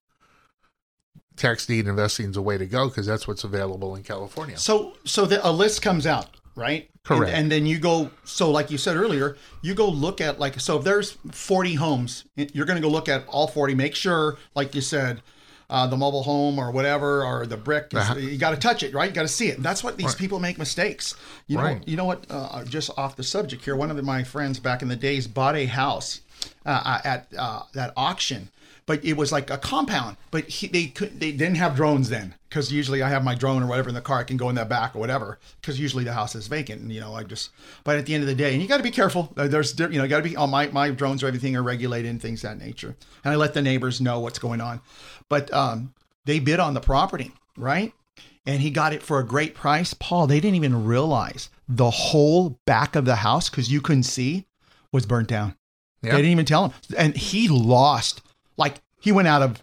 tax 1.37 1.66
deed 1.66 1.87
investing 1.87 2.30
is 2.30 2.37
a 2.37 2.42
way 2.42 2.59
to 2.59 2.66
go 2.66 2.88
because 2.88 3.06
that's 3.06 3.28
what's 3.28 3.45
available 3.45 3.95
in 3.95 4.02
California. 4.02 4.56
So, 4.56 4.95
so 5.04 5.26
the, 5.26 5.47
a 5.47 5.50
list 5.50 5.83
comes 5.83 6.06
out. 6.06 6.28
right? 6.56 6.88
Correct. 7.04 7.30
And, 7.33 7.42
and 7.42 7.52
then 7.52 7.66
you 7.66 7.78
go, 7.78 8.11
so 8.25 8.50
like 8.50 8.71
you 8.71 8.78
said 8.78 8.97
earlier, 8.97 9.37
you 9.62 9.75
go 9.75 9.88
look 9.88 10.21
at 10.21 10.40
like, 10.40 10.59
so 10.59 10.78
if 10.78 10.85
there's 10.85 11.12
40 11.30 11.75
homes, 11.75 12.25
you're 12.35 12.66
going 12.66 12.80
to 12.80 12.83
go 12.83 12.88
look 12.88 13.09
at 13.09 13.26
all 13.28 13.47
40, 13.47 13.75
make 13.75 13.95
sure, 13.95 14.38
like 14.54 14.75
you 14.75 14.80
said, 14.80 15.23
uh, 15.69 15.87
the 15.87 15.97
mobile 15.97 16.23
home 16.23 16.59
or 16.59 16.71
whatever, 16.71 17.25
or 17.25 17.47
the 17.47 17.57
brick, 17.57 17.89
is, 17.93 17.99
Uh-huh. 17.99 18.15
you 18.17 18.39
got 18.39 18.51
to 18.51 18.57
touch 18.57 18.83
it, 18.83 18.95
right? 18.95 19.09
You 19.09 19.15
got 19.15 19.23
to 19.23 19.29
see 19.29 19.49
it. 19.49 19.57
And 19.57 19.65
that's 19.65 19.83
what 19.83 19.97
these 19.97 20.15
people 20.15 20.39
make 20.39 20.59
mistakes. 20.59 21.15
You 21.49 21.57
know, 21.57 21.63
Right. 21.65 21.83
you 21.89 21.97
know 21.97 22.05
what? 22.05 22.25
Uh, 22.31 22.65
just 22.65 22.91
off 22.97 23.17
the 23.17 23.25
subject 23.25 23.65
here, 23.65 23.75
one 23.77 23.91
of 23.91 24.03
my 24.05 24.23
friends 24.23 24.59
back 24.61 24.83
in 24.83 24.89
the 24.89 24.97
days 24.97 25.27
bought 25.27 25.57
a 25.57 25.67
house 25.67 26.21
uh, 26.65 27.01
at 27.05 27.27
uh, 27.37 27.63
that 27.75 27.93
auction, 27.97 28.49
but 28.87 29.05
it 29.05 29.16
was 29.16 29.33
like 29.33 29.50
a 29.50 29.59
compound. 29.59 30.16
But 30.31 30.45
he, 30.45 30.69
they 30.69 30.87
could, 30.87 31.21
they 31.21 31.33
didn't 31.33 31.57
have 31.57 31.76
drones 31.76 32.09
then, 32.09 32.35
because 32.49 32.73
usually 32.73 33.02
I 33.02 33.09
have 33.09 33.25
my 33.25 33.35
drone 33.35 33.62
or 33.62 33.66
whatever 33.66 33.88
in 33.88 33.95
the 33.95 34.00
car. 34.00 34.21
I 34.21 34.25
can 34.25 34.37
go 34.37 34.49
in 34.49 34.55
that 34.55 34.69
back 34.69 34.97
or 34.97 35.00
whatever, 35.00 35.38
because 35.61 35.78
usually 35.78 36.05
the 36.05 36.12
house 36.12 36.35
is 36.35 36.47
vacant. 36.47 36.83
And 36.83 36.93
you 36.93 37.00
know, 37.00 37.14
I 37.14 37.25
just. 37.25 37.50
But 37.85 37.99
at 37.99 38.07
the 38.07 38.14
end 38.14 38.23
of 38.23 38.28
the 38.28 38.35
day, 38.35 38.52
and 38.52 38.62
you 38.62 38.69
got 38.69 38.78
to 38.78 38.83
be 38.83 38.90
careful. 38.90 39.33
There's 39.35 39.78
you 39.78 39.88
know, 39.88 40.09
got 40.09 40.19
to 40.19 40.23
be. 40.23 40.37
All 40.37 40.47
my 40.47 40.69
my 40.69 40.90
drones 40.90 41.23
or 41.23 41.26
everything 41.26 41.57
are 41.57 41.62
regulated 41.62 42.11
and 42.11 42.23
things 42.23 42.45
of 42.45 42.50
that 42.50 42.64
nature, 42.64 42.97
and 43.25 43.33
I 43.33 43.37
let 43.37 43.55
the 43.55 43.62
neighbors 43.62 44.00
know 44.00 44.21
what's 44.21 44.38
going 44.38 44.61
on. 44.61 44.81
But 45.28 45.52
um, 45.52 45.93
they 46.25 46.38
bid 46.38 46.61
on 46.61 46.75
the 46.75 46.81
property, 46.81 47.33
right? 47.57 47.93
and 48.47 48.62
he 48.62 48.71
got 48.71 48.93
it 48.93 49.02
for 49.02 49.19
a 49.19 49.26
great 49.26 49.55
price. 49.55 49.93
Paul, 49.93 50.26
they 50.26 50.40
didn't 50.40 50.55
even 50.55 50.85
realize 50.85 51.50
the 51.69 51.90
whole 51.90 52.61
back 52.64 52.95
of 52.95 53.05
the 53.05 53.16
house 53.16 53.50
because 53.50 53.71
you 53.71 53.81
couldn't 53.81 54.05
see 54.05 54.47
was 54.93 55.05
burnt 55.05 55.28
down. 55.28 55.57
Yeah. 56.02 56.12
They 56.12 56.19
didn't 56.19 56.33
even 56.33 56.45
tell 56.45 56.69
him, 56.69 56.73
and 56.97 57.16
he 57.16 57.49
lost. 57.49 58.23
Like 58.57 58.81
he 59.01 59.13
went 59.13 59.29
out 59.29 59.43
of, 59.43 59.63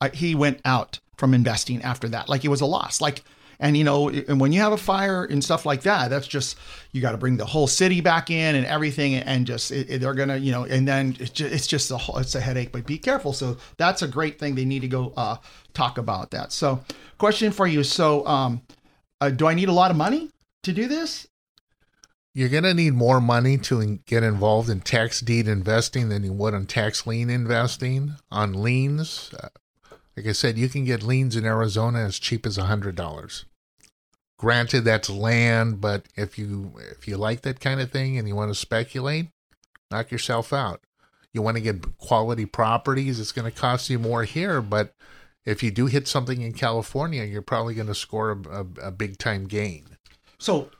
uh, 0.00 0.10
he 0.12 0.34
went 0.34 0.60
out 0.64 0.98
from 1.16 1.34
investing 1.34 1.82
after 1.82 2.08
that. 2.08 2.28
Like 2.28 2.44
it 2.44 2.48
was 2.48 2.60
a 2.60 2.66
loss. 2.66 3.00
Like, 3.00 3.22
and 3.60 3.76
you 3.76 3.84
know, 3.84 4.08
and 4.08 4.40
when 4.40 4.52
you 4.52 4.60
have 4.60 4.72
a 4.72 4.76
fire 4.76 5.24
and 5.24 5.42
stuff 5.44 5.64
like 5.64 5.82
that, 5.82 6.08
that's 6.10 6.26
just 6.26 6.58
you 6.90 7.00
got 7.00 7.12
to 7.12 7.16
bring 7.18 7.36
the 7.36 7.44
whole 7.44 7.68
city 7.68 8.00
back 8.00 8.28
in 8.28 8.56
and 8.56 8.66
everything, 8.66 9.14
and 9.14 9.46
just 9.46 9.70
it, 9.70 9.88
it- 9.88 10.00
they're 10.00 10.14
gonna, 10.14 10.36
you 10.36 10.50
know, 10.50 10.64
and 10.64 10.88
then 10.88 11.16
it's 11.20 11.30
just, 11.30 11.52
it's 11.54 11.66
just 11.68 11.90
a 11.92 11.96
whole, 11.96 12.18
it's 12.18 12.34
a 12.34 12.40
headache. 12.40 12.72
But 12.72 12.86
be 12.86 12.98
careful. 12.98 13.32
So 13.32 13.58
that's 13.76 14.02
a 14.02 14.08
great 14.08 14.38
thing. 14.40 14.56
They 14.56 14.64
need 14.64 14.80
to 14.82 14.88
go 14.88 15.12
uh, 15.16 15.36
talk 15.74 15.98
about 15.98 16.32
that. 16.32 16.50
So, 16.50 16.80
question 17.18 17.52
for 17.52 17.68
you. 17.68 17.84
So, 17.84 18.26
um, 18.26 18.62
uh, 19.20 19.30
do 19.30 19.46
I 19.46 19.54
need 19.54 19.68
a 19.68 19.72
lot 19.72 19.92
of 19.92 19.96
money 19.96 20.30
to 20.64 20.72
do 20.72 20.88
this? 20.88 21.28
You're 22.34 22.48
going 22.48 22.64
to 22.64 22.72
need 22.72 22.94
more 22.94 23.20
money 23.20 23.58
to 23.58 23.98
get 24.06 24.22
involved 24.22 24.70
in 24.70 24.80
tax 24.80 25.20
deed 25.20 25.46
investing 25.46 26.08
than 26.08 26.24
you 26.24 26.32
would 26.32 26.54
on 26.54 26.66
tax 26.66 27.06
lien 27.06 27.28
investing. 27.28 28.14
On 28.30 28.54
liens, 28.54 29.30
uh, 29.38 29.48
like 30.16 30.26
I 30.26 30.32
said, 30.32 30.56
you 30.56 30.68
can 30.68 30.84
get 30.84 31.02
liens 31.02 31.36
in 31.36 31.44
Arizona 31.44 32.00
as 32.00 32.18
cheap 32.18 32.46
as 32.46 32.56
$100. 32.56 33.44
Granted, 34.38 34.80
that's 34.80 35.10
land, 35.10 35.80
but 35.80 36.06
if 36.16 36.38
you 36.38 36.72
if 36.90 37.06
you 37.06 37.16
like 37.16 37.42
that 37.42 37.60
kind 37.60 37.80
of 37.80 37.92
thing 37.92 38.18
and 38.18 38.26
you 38.26 38.34
want 38.34 38.50
to 38.50 38.58
speculate, 38.58 39.28
knock 39.90 40.10
yourself 40.10 40.52
out. 40.52 40.80
You 41.32 41.42
want 41.42 41.58
to 41.58 41.62
get 41.62 41.96
quality 41.98 42.44
properties, 42.44 43.20
it's 43.20 43.30
going 43.30 43.50
to 43.50 43.56
cost 43.56 43.88
you 43.88 43.98
more 43.98 44.24
here, 44.24 44.60
but 44.60 44.94
if 45.44 45.62
you 45.62 45.70
do 45.70 45.86
hit 45.86 46.08
something 46.08 46.40
in 46.40 46.52
California, 46.52 47.24
you're 47.24 47.42
probably 47.42 47.74
going 47.74 47.86
to 47.86 47.94
score 47.94 48.32
a, 48.32 48.60
a, 48.60 48.66
a 48.88 48.90
big 48.90 49.18
time 49.18 49.46
gain. 49.46 49.96
So, 50.38 50.70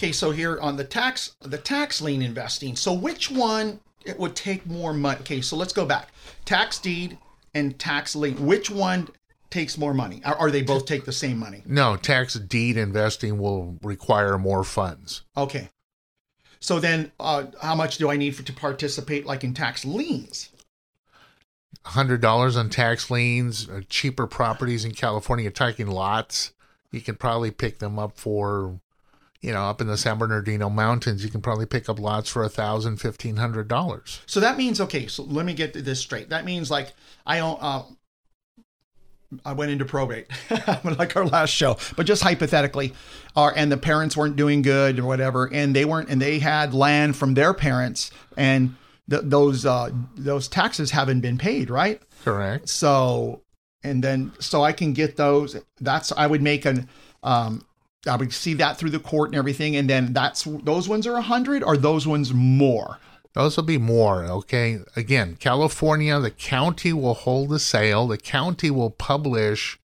okay, 0.00 0.12
so 0.12 0.30
here 0.30 0.58
on 0.60 0.76
the 0.76 0.84
tax 0.84 1.36
the 1.40 1.58
tax 1.58 2.00
lien 2.00 2.22
investing. 2.22 2.74
So 2.74 2.92
which 2.92 3.30
one 3.30 3.80
it 4.04 4.18
would 4.18 4.34
take 4.34 4.66
more 4.66 4.94
money? 4.94 5.20
Okay, 5.20 5.42
so 5.42 5.56
let's 5.56 5.74
go 5.74 5.84
back. 5.84 6.08
Tax 6.46 6.78
deed 6.78 7.18
and 7.54 7.78
tax 7.78 8.16
lien. 8.16 8.46
Which 8.46 8.70
one 8.70 9.08
takes 9.50 9.76
more 9.76 9.92
money? 9.92 10.22
Or, 10.24 10.38
or 10.38 10.50
they 10.50 10.62
both 10.62 10.86
take 10.86 11.04
the 11.04 11.12
same 11.12 11.38
money? 11.38 11.62
No, 11.66 11.96
tax 11.96 12.34
deed 12.34 12.78
investing 12.78 13.38
will 13.38 13.78
require 13.82 14.38
more 14.38 14.64
funds. 14.64 15.22
Okay. 15.36 15.68
So 16.60 16.78
then, 16.78 17.12
uh, 17.18 17.46
how 17.60 17.74
much 17.74 17.98
do 17.98 18.10
I 18.10 18.16
need 18.16 18.36
for, 18.36 18.42
to 18.42 18.52
participate, 18.52 19.26
like 19.26 19.44
in 19.44 19.54
tax 19.54 19.84
liens? 19.84 20.50
hundred 21.86 22.20
dollars 22.20 22.56
on 22.56 22.68
tax 22.68 23.10
liens, 23.10 23.68
uh, 23.68 23.80
cheaper 23.88 24.26
properties 24.26 24.84
in 24.84 24.92
California. 24.92 25.50
You're 25.58 25.88
lots. 25.88 26.52
You 26.92 27.00
can 27.00 27.14
probably 27.14 27.50
pick 27.50 27.78
them 27.78 27.98
up 27.98 28.18
for, 28.18 28.80
you 29.40 29.52
know, 29.52 29.62
up 29.62 29.80
in 29.80 29.86
the 29.86 29.96
San 29.96 30.18
Bernardino 30.18 30.68
Mountains. 30.68 31.24
You 31.24 31.30
can 31.30 31.40
probably 31.40 31.66
pick 31.66 31.88
up 31.88 31.98
lots 31.98 32.28
for 32.28 32.42
a 32.42 32.48
thousand, 32.48 32.98
fifteen 32.98 33.36
hundred 33.36 33.68
dollars. 33.68 34.20
So 34.26 34.40
that 34.40 34.58
means 34.58 34.80
okay. 34.80 35.06
So 35.06 35.22
let 35.22 35.46
me 35.46 35.54
get 35.54 35.72
this 35.72 36.00
straight. 36.00 36.28
That 36.30 36.44
means 36.44 36.70
like 36.70 36.92
I 37.26 37.40
own. 37.40 37.58
Uh, 37.60 37.82
I 39.44 39.52
went 39.52 39.70
into 39.70 39.84
probate, 39.84 40.26
like 40.84 41.14
our 41.14 41.24
last 41.24 41.50
show, 41.50 41.78
but 41.96 42.04
just 42.04 42.20
hypothetically, 42.22 42.94
or 43.36 43.56
and 43.56 43.70
the 43.70 43.76
parents 43.76 44.16
weren't 44.16 44.34
doing 44.34 44.60
good 44.60 44.98
or 44.98 45.04
whatever, 45.04 45.48
and 45.52 45.74
they 45.74 45.84
weren't, 45.84 46.08
and 46.08 46.20
they 46.20 46.40
had 46.40 46.74
land 46.74 47.16
from 47.16 47.34
their 47.34 47.54
parents, 47.54 48.10
and 48.36 48.74
th- 49.08 49.22
those 49.24 49.64
uh, 49.64 49.90
those 50.16 50.48
taxes 50.48 50.90
haven't 50.90 51.20
been 51.20 51.38
paid, 51.38 51.70
right? 51.70 52.02
Correct. 52.24 52.68
So, 52.68 53.42
and 53.84 54.02
then 54.02 54.32
so 54.40 54.64
I 54.64 54.72
can 54.72 54.92
get 54.94 55.16
those. 55.16 55.56
That's 55.80 56.12
I 56.12 56.26
would 56.26 56.42
make 56.42 56.64
an. 56.64 56.88
Um, 57.22 57.64
I 58.06 58.16
would 58.16 58.32
see 58.32 58.54
that 58.54 58.78
through 58.78 58.90
the 58.90 58.98
court 58.98 59.30
and 59.30 59.36
everything, 59.36 59.76
and 59.76 59.88
then 59.88 60.12
that's 60.12 60.44
those 60.44 60.88
ones 60.88 61.06
are 61.06 61.16
a 61.16 61.22
hundred, 61.22 61.62
or 61.62 61.76
those 61.76 62.06
ones 62.06 62.32
more. 62.32 62.98
Those 63.32 63.56
will 63.56 63.64
be 63.64 63.78
more, 63.78 64.24
okay? 64.24 64.80
Again, 64.96 65.36
California, 65.38 66.18
the 66.18 66.32
county 66.32 66.92
will 66.92 67.14
hold 67.14 67.50
the 67.50 67.60
sale. 67.60 68.08
The 68.08 68.18
county 68.18 68.70
will 68.70 68.90
publish 68.90 69.78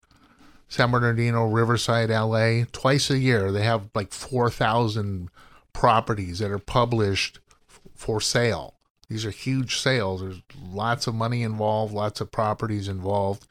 San 0.68 0.90
Bernardino, 0.90 1.46
Riverside, 1.46 2.10
LA 2.10 2.64
twice 2.72 3.08
a 3.08 3.18
year. 3.18 3.52
They 3.52 3.62
have 3.62 3.88
like 3.94 4.12
4,000 4.12 5.30
properties 5.72 6.40
that 6.40 6.50
are 6.50 6.58
published 6.58 7.38
f- 7.70 7.80
for 7.94 8.20
sale. 8.20 8.74
These 9.08 9.24
are 9.24 9.30
huge 9.30 9.76
sales. 9.78 10.22
There's 10.22 10.42
lots 10.60 11.06
of 11.06 11.14
money 11.14 11.44
involved, 11.44 11.94
lots 11.94 12.20
of 12.20 12.32
properties 12.32 12.88
involved. 12.88 13.46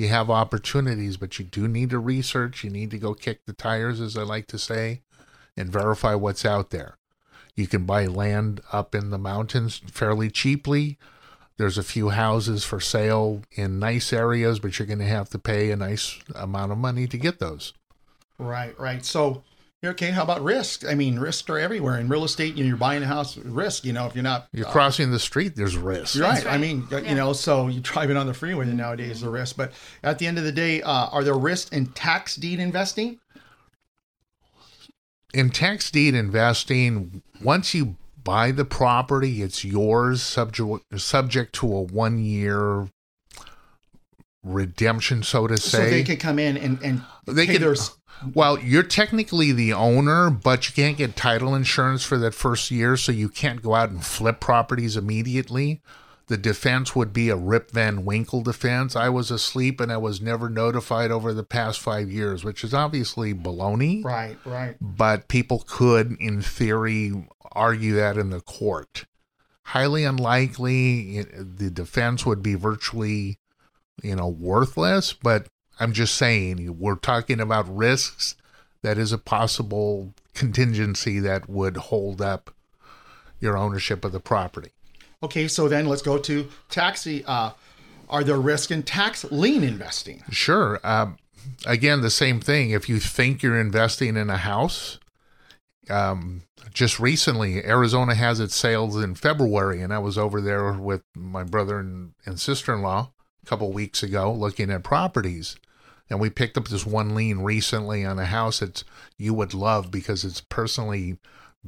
You 0.00 0.08
have 0.08 0.30
opportunities, 0.30 1.18
but 1.18 1.38
you 1.38 1.44
do 1.44 1.68
need 1.68 1.90
to 1.90 1.98
research. 1.98 2.64
You 2.64 2.70
need 2.70 2.90
to 2.92 2.98
go 2.98 3.12
kick 3.12 3.44
the 3.44 3.52
tires, 3.52 4.00
as 4.00 4.16
I 4.16 4.22
like 4.22 4.46
to 4.46 4.58
say, 4.58 5.02
and 5.58 5.70
verify 5.70 6.14
what's 6.14 6.46
out 6.46 6.70
there. 6.70 6.96
You 7.54 7.66
can 7.66 7.84
buy 7.84 8.06
land 8.06 8.62
up 8.72 8.94
in 8.94 9.10
the 9.10 9.18
mountains 9.18 9.82
fairly 9.92 10.30
cheaply. 10.30 10.96
There's 11.58 11.76
a 11.76 11.82
few 11.82 12.08
houses 12.08 12.64
for 12.64 12.80
sale 12.80 13.42
in 13.52 13.78
nice 13.78 14.10
areas, 14.10 14.58
but 14.58 14.78
you're 14.78 14.86
going 14.86 15.00
to 15.00 15.04
have 15.04 15.28
to 15.28 15.38
pay 15.38 15.70
a 15.70 15.76
nice 15.76 16.18
amount 16.34 16.72
of 16.72 16.78
money 16.78 17.06
to 17.06 17.18
get 17.18 17.38
those. 17.38 17.74
Right, 18.38 18.74
right. 18.80 19.04
So, 19.04 19.42
okay, 19.88 20.10
how 20.10 20.22
about 20.22 20.42
risk? 20.42 20.84
I 20.86 20.94
mean, 20.94 21.18
risks 21.18 21.48
are 21.48 21.58
everywhere 21.58 21.98
in 21.98 22.08
real 22.08 22.24
estate. 22.24 22.54
You 22.56 22.64
know, 22.64 22.68
you're 22.68 22.76
buying 22.76 23.02
a 23.02 23.06
house, 23.06 23.36
risk. 23.38 23.84
You 23.84 23.92
know, 23.92 24.06
if 24.06 24.14
you're 24.14 24.22
not, 24.22 24.48
You're 24.52 24.68
uh, 24.68 24.72
crossing 24.72 25.10
the 25.10 25.18
street, 25.18 25.56
there's 25.56 25.76
risk. 25.76 26.14
you're 26.14 26.24
right. 26.24 26.46
I 26.46 26.58
mean, 26.58 26.86
Yeah. 26.90 26.98
you 27.00 27.14
know, 27.14 27.32
so 27.32 27.68
you're 27.68 27.80
driving 27.82 28.16
on 28.16 28.26
the 28.26 28.34
freeway 28.34 28.66
and 28.66 28.76
nowadays, 28.76 29.22
the 29.22 29.30
risk. 29.30 29.56
But 29.56 29.72
at 30.02 30.18
the 30.18 30.26
end 30.26 30.38
of 30.38 30.44
the 30.44 30.52
day, 30.52 30.82
uh, 30.82 31.06
are 31.08 31.24
there 31.24 31.34
risks 31.34 31.70
in 31.70 31.86
tax 31.86 32.36
deed 32.36 32.60
investing? 32.60 33.18
In 35.32 35.50
tax 35.50 35.90
deed 35.90 36.14
investing, 36.14 37.22
once 37.42 37.72
you 37.72 37.96
buy 38.22 38.50
the 38.50 38.64
property, 38.64 39.42
it's 39.42 39.64
yours, 39.64 40.20
subject 40.22 40.84
subject 41.00 41.54
to 41.54 41.72
a 41.74 41.80
one 41.82 42.18
year 42.18 42.88
redemption, 44.42 45.22
so 45.22 45.46
to 45.46 45.56
say. 45.56 45.78
So 45.84 45.90
they 45.90 46.04
could 46.04 46.20
come 46.20 46.38
in 46.38 46.56
and 46.56 46.80
and 46.82 47.02
They 47.26 47.46
pay 47.46 47.54
can- 47.54 47.62
their 47.62 47.76
Well, 48.34 48.58
you're 48.58 48.82
technically 48.82 49.52
the 49.52 49.72
owner, 49.72 50.28
but 50.30 50.68
you 50.68 50.74
can't 50.74 50.96
get 50.98 51.16
title 51.16 51.54
insurance 51.54 52.04
for 52.04 52.18
that 52.18 52.34
first 52.34 52.70
year, 52.70 52.96
so 52.96 53.12
you 53.12 53.28
can't 53.30 53.62
go 53.62 53.74
out 53.74 53.90
and 53.90 54.04
flip 54.04 54.40
properties 54.40 54.96
immediately. 54.96 55.80
The 56.26 56.36
defense 56.36 56.94
would 56.94 57.12
be 57.12 57.28
a 57.28 57.34
Rip 57.34 57.72
Van 57.72 58.04
Winkle 58.04 58.42
defense. 58.42 58.94
I 58.94 59.08
was 59.08 59.32
asleep 59.32 59.80
and 59.80 59.90
I 59.90 59.96
was 59.96 60.20
never 60.20 60.48
notified 60.48 61.10
over 61.10 61.32
the 61.34 61.42
past 61.42 61.80
five 61.80 62.08
years, 62.08 62.44
which 62.44 62.62
is 62.62 62.72
obviously 62.72 63.34
baloney. 63.34 64.04
right, 64.04 64.36
right. 64.44 64.76
But 64.80 65.26
people 65.26 65.64
could, 65.66 66.16
in 66.20 66.40
theory, 66.40 67.26
argue 67.50 67.94
that 67.94 68.16
in 68.16 68.30
the 68.30 68.40
court. 68.42 69.06
Highly 69.64 70.04
unlikely. 70.04 71.22
The 71.36 71.68
defense 71.70 72.24
would 72.24 72.44
be 72.44 72.54
virtually, 72.54 73.39
you 74.02 74.16
know, 74.16 74.28
worthless. 74.28 75.12
But 75.12 75.46
I'm 75.78 75.92
just 75.92 76.14
saying, 76.14 76.78
we're 76.78 76.96
talking 76.96 77.40
about 77.40 77.74
risks. 77.74 78.36
That 78.82 78.98
is 78.98 79.12
a 79.12 79.18
possible 79.18 80.14
contingency 80.34 81.18
that 81.20 81.48
would 81.48 81.76
hold 81.76 82.22
up 82.22 82.54
your 83.40 83.56
ownership 83.56 84.04
of 84.04 84.12
the 84.12 84.20
property. 84.20 84.70
Okay, 85.22 85.48
so 85.48 85.68
then 85.68 85.86
let's 85.86 86.02
go 86.02 86.18
to 86.18 86.48
taxi. 86.70 87.24
Uh, 87.26 87.50
are 88.08 88.24
there 88.24 88.40
risks 88.40 88.70
in 88.70 88.82
tax 88.82 89.24
lien 89.24 89.62
investing? 89.62 90.22
Sure. 90.30 90.80
Um, 90.82 91.18
again, 91.66 92.00
the 92.00 92.10
same 92.10 92.40
thing. 92.40 92.70
If 92.70 92.88
you 92.88 92.98
think 92.98 93.42
you're 93.42 93.60
investing 93.60 94.16
in 94.16 94.30
a 94.30 94.38
house, 94.38 94.98
um, 95.88 96.42
just 96.72 97.00
recently, 97.00 97.64
Arizona 97.64 98.14
has 98.14 98.40
its 98.40 98.54
sales 98.54 98.96
in 98.96 99.14
February, 99.14 99.82
and 99.82 99.92
I 99.92 99.98
was 99.98 100.16
over 100.16 100.40
there 100.40 100.72
with 100.72 101.02
my 101.14 101.44
brother 101.44 101.78
and, 101.78 102.12
and 102.24 102.38
sister 102.38 102.74
in 102.74 102.82
law 102.82 103.10
couple 103.50 103.72
weeks 103.72 104.04
ago 104.04 104.32
looking 104.32 104.70
at 104.70 104.84
properties. 104.84 105.56
And 106.08 106.20
we 106.20 106.30
picked 106.30 106.56
up 106.56 106.68
this 106.68 106.86
one 106.86 107.16
lien 107.16 107.40
recently 107.40 108.04
on 108.04 108.18
a 108.18 108.26
house 108.26 108.60
that 108.60 108.84
you 109.18 109.34
would 109.34 109.54
love 109.54 109.90
because 109.90 110.24
it's 110.24 110.40
personally 110.40 111.18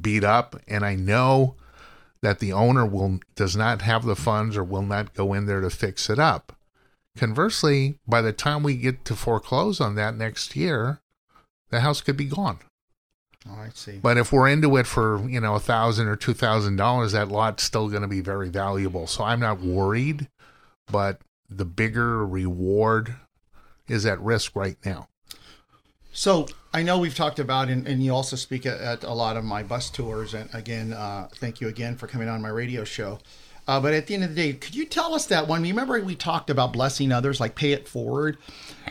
beat 0.01 0.23
up. 0.23 0.61
And 0.68 0.85
I 0.85 0.95
know 0.95 1.57
that 2.23 2.38
the 2.38 2.53
owner 2.53 2.87
will 2.87 3.18
does 3.35 3.57
not 3.57 3.83
have 3.83 4.05
the 4.05 4.14
funds 4.14 4.57
or 4.57 4.62
will 4.62 4.83
not 4.83 5.14
go 5.14 5.35
in 5.35 5.47
there 5.47 5.61
to 5.61 5.71
fix 5.71 6.09
it 6.09 6.21
up. 6.21 6.57
Conversely, 7.16 7.99
by 8.07 8.23
the 8.23 8.33
time 8.33 8.62
we 8.62 8.77
get 8.77 9.05
to 9.07 9.16
foreclose 9.16 9.81
on 9.81 9.97
that 9.97 10.16
next 10.16 10.55
year, 10.55 11.01
the 11.71 11.81
house 11.81 12.01
could 12.01 12.16
be 12.16 12.25
gone. 12.27 12.61
Oh, 13.49 13.59
I 13.59 13.71
see. 13.75 13.99
But 14.01 14.18
if 14.18 14.33
we're 14.33 14.49
into 14.49 14.77
it 14.77 14.87
for 14.87 15.29
you 15.29 15.40
know 15.40 15.57
a 15.57 15.61
thousand 15.61 16.07
or 16.07 16.14
two 16.14 16.33
thousand 16.33 16.77
dollars, 16.77 17.12
that 17.12 17.29
lot's 17.29 17.64
still 17.64 17.88
going 17.88 18.03
to 18.03 18.09
be 18.09 18.21
very 18.21 18.49
valuable. 18.49 19.09
So 19.09 19.25
I'm 19.25 19.40
not 19.40 19.61
worried, 19.61 20.29
but 20.90 21.21
the 21.59 21.65
bigger 21.65 22.27
reward 22.27 23.15
is 23.88 24.07
at 24.07 24.21
risk 24.21 24.55
right 24.57 24.77
now. 24.85 25.09
So 26.12 26.47
I 26.75 26.83
know 26.83 26.99
we've 26.99 27.15
talked 27.15 27.38
about, 27.38 27.69
and, 27.69 27.87
and 27.87 28.03
you 28.03 28.12
also 28.15 28.37
speak 28.37 28.67
at, 28.67 28.81
at 28.81 29.03
a 29.03 29.12
lot 29.12 29.37
of 29.37 29.45
my 29.45 29.62
bus 29.62 29.91
tours. 29.91 30.35
And 30.35 30.49
again, 30.55 30.93
uh, 30.93 31.29
thank 31.37 31.61
you 31.61 31.69
again 31.69 31.97
for 31.97 32.07
coming 32.07 32.29
on 32.29 32.43
my 32.43 32.51
radio 32.51 32.85
show. 32.85 33.19
Uh, 33.67 33.81
but 33.81 33.95
at 33.95 34.09
the 34.09 34.15
end 34.15 34.25
of 34.25 34.31
the 34.31 34.37
day, 34.37 34.53
could 34.55 34.75
you 34.75 34.85
tell 34.85 35.15
us 35.15 35.27
that 35.27 35.47
one? 35.47 35.62
Remember 35.62 36.01
we 36.01 36.17
talked 36.17 36.51
about 36.51 36.73
blessing 36.73 37.12
others, 37.12 37.38
like 37.38 37.55
pay 37.55 37.73
it 37.73 37.87
forward. 37.87 38.37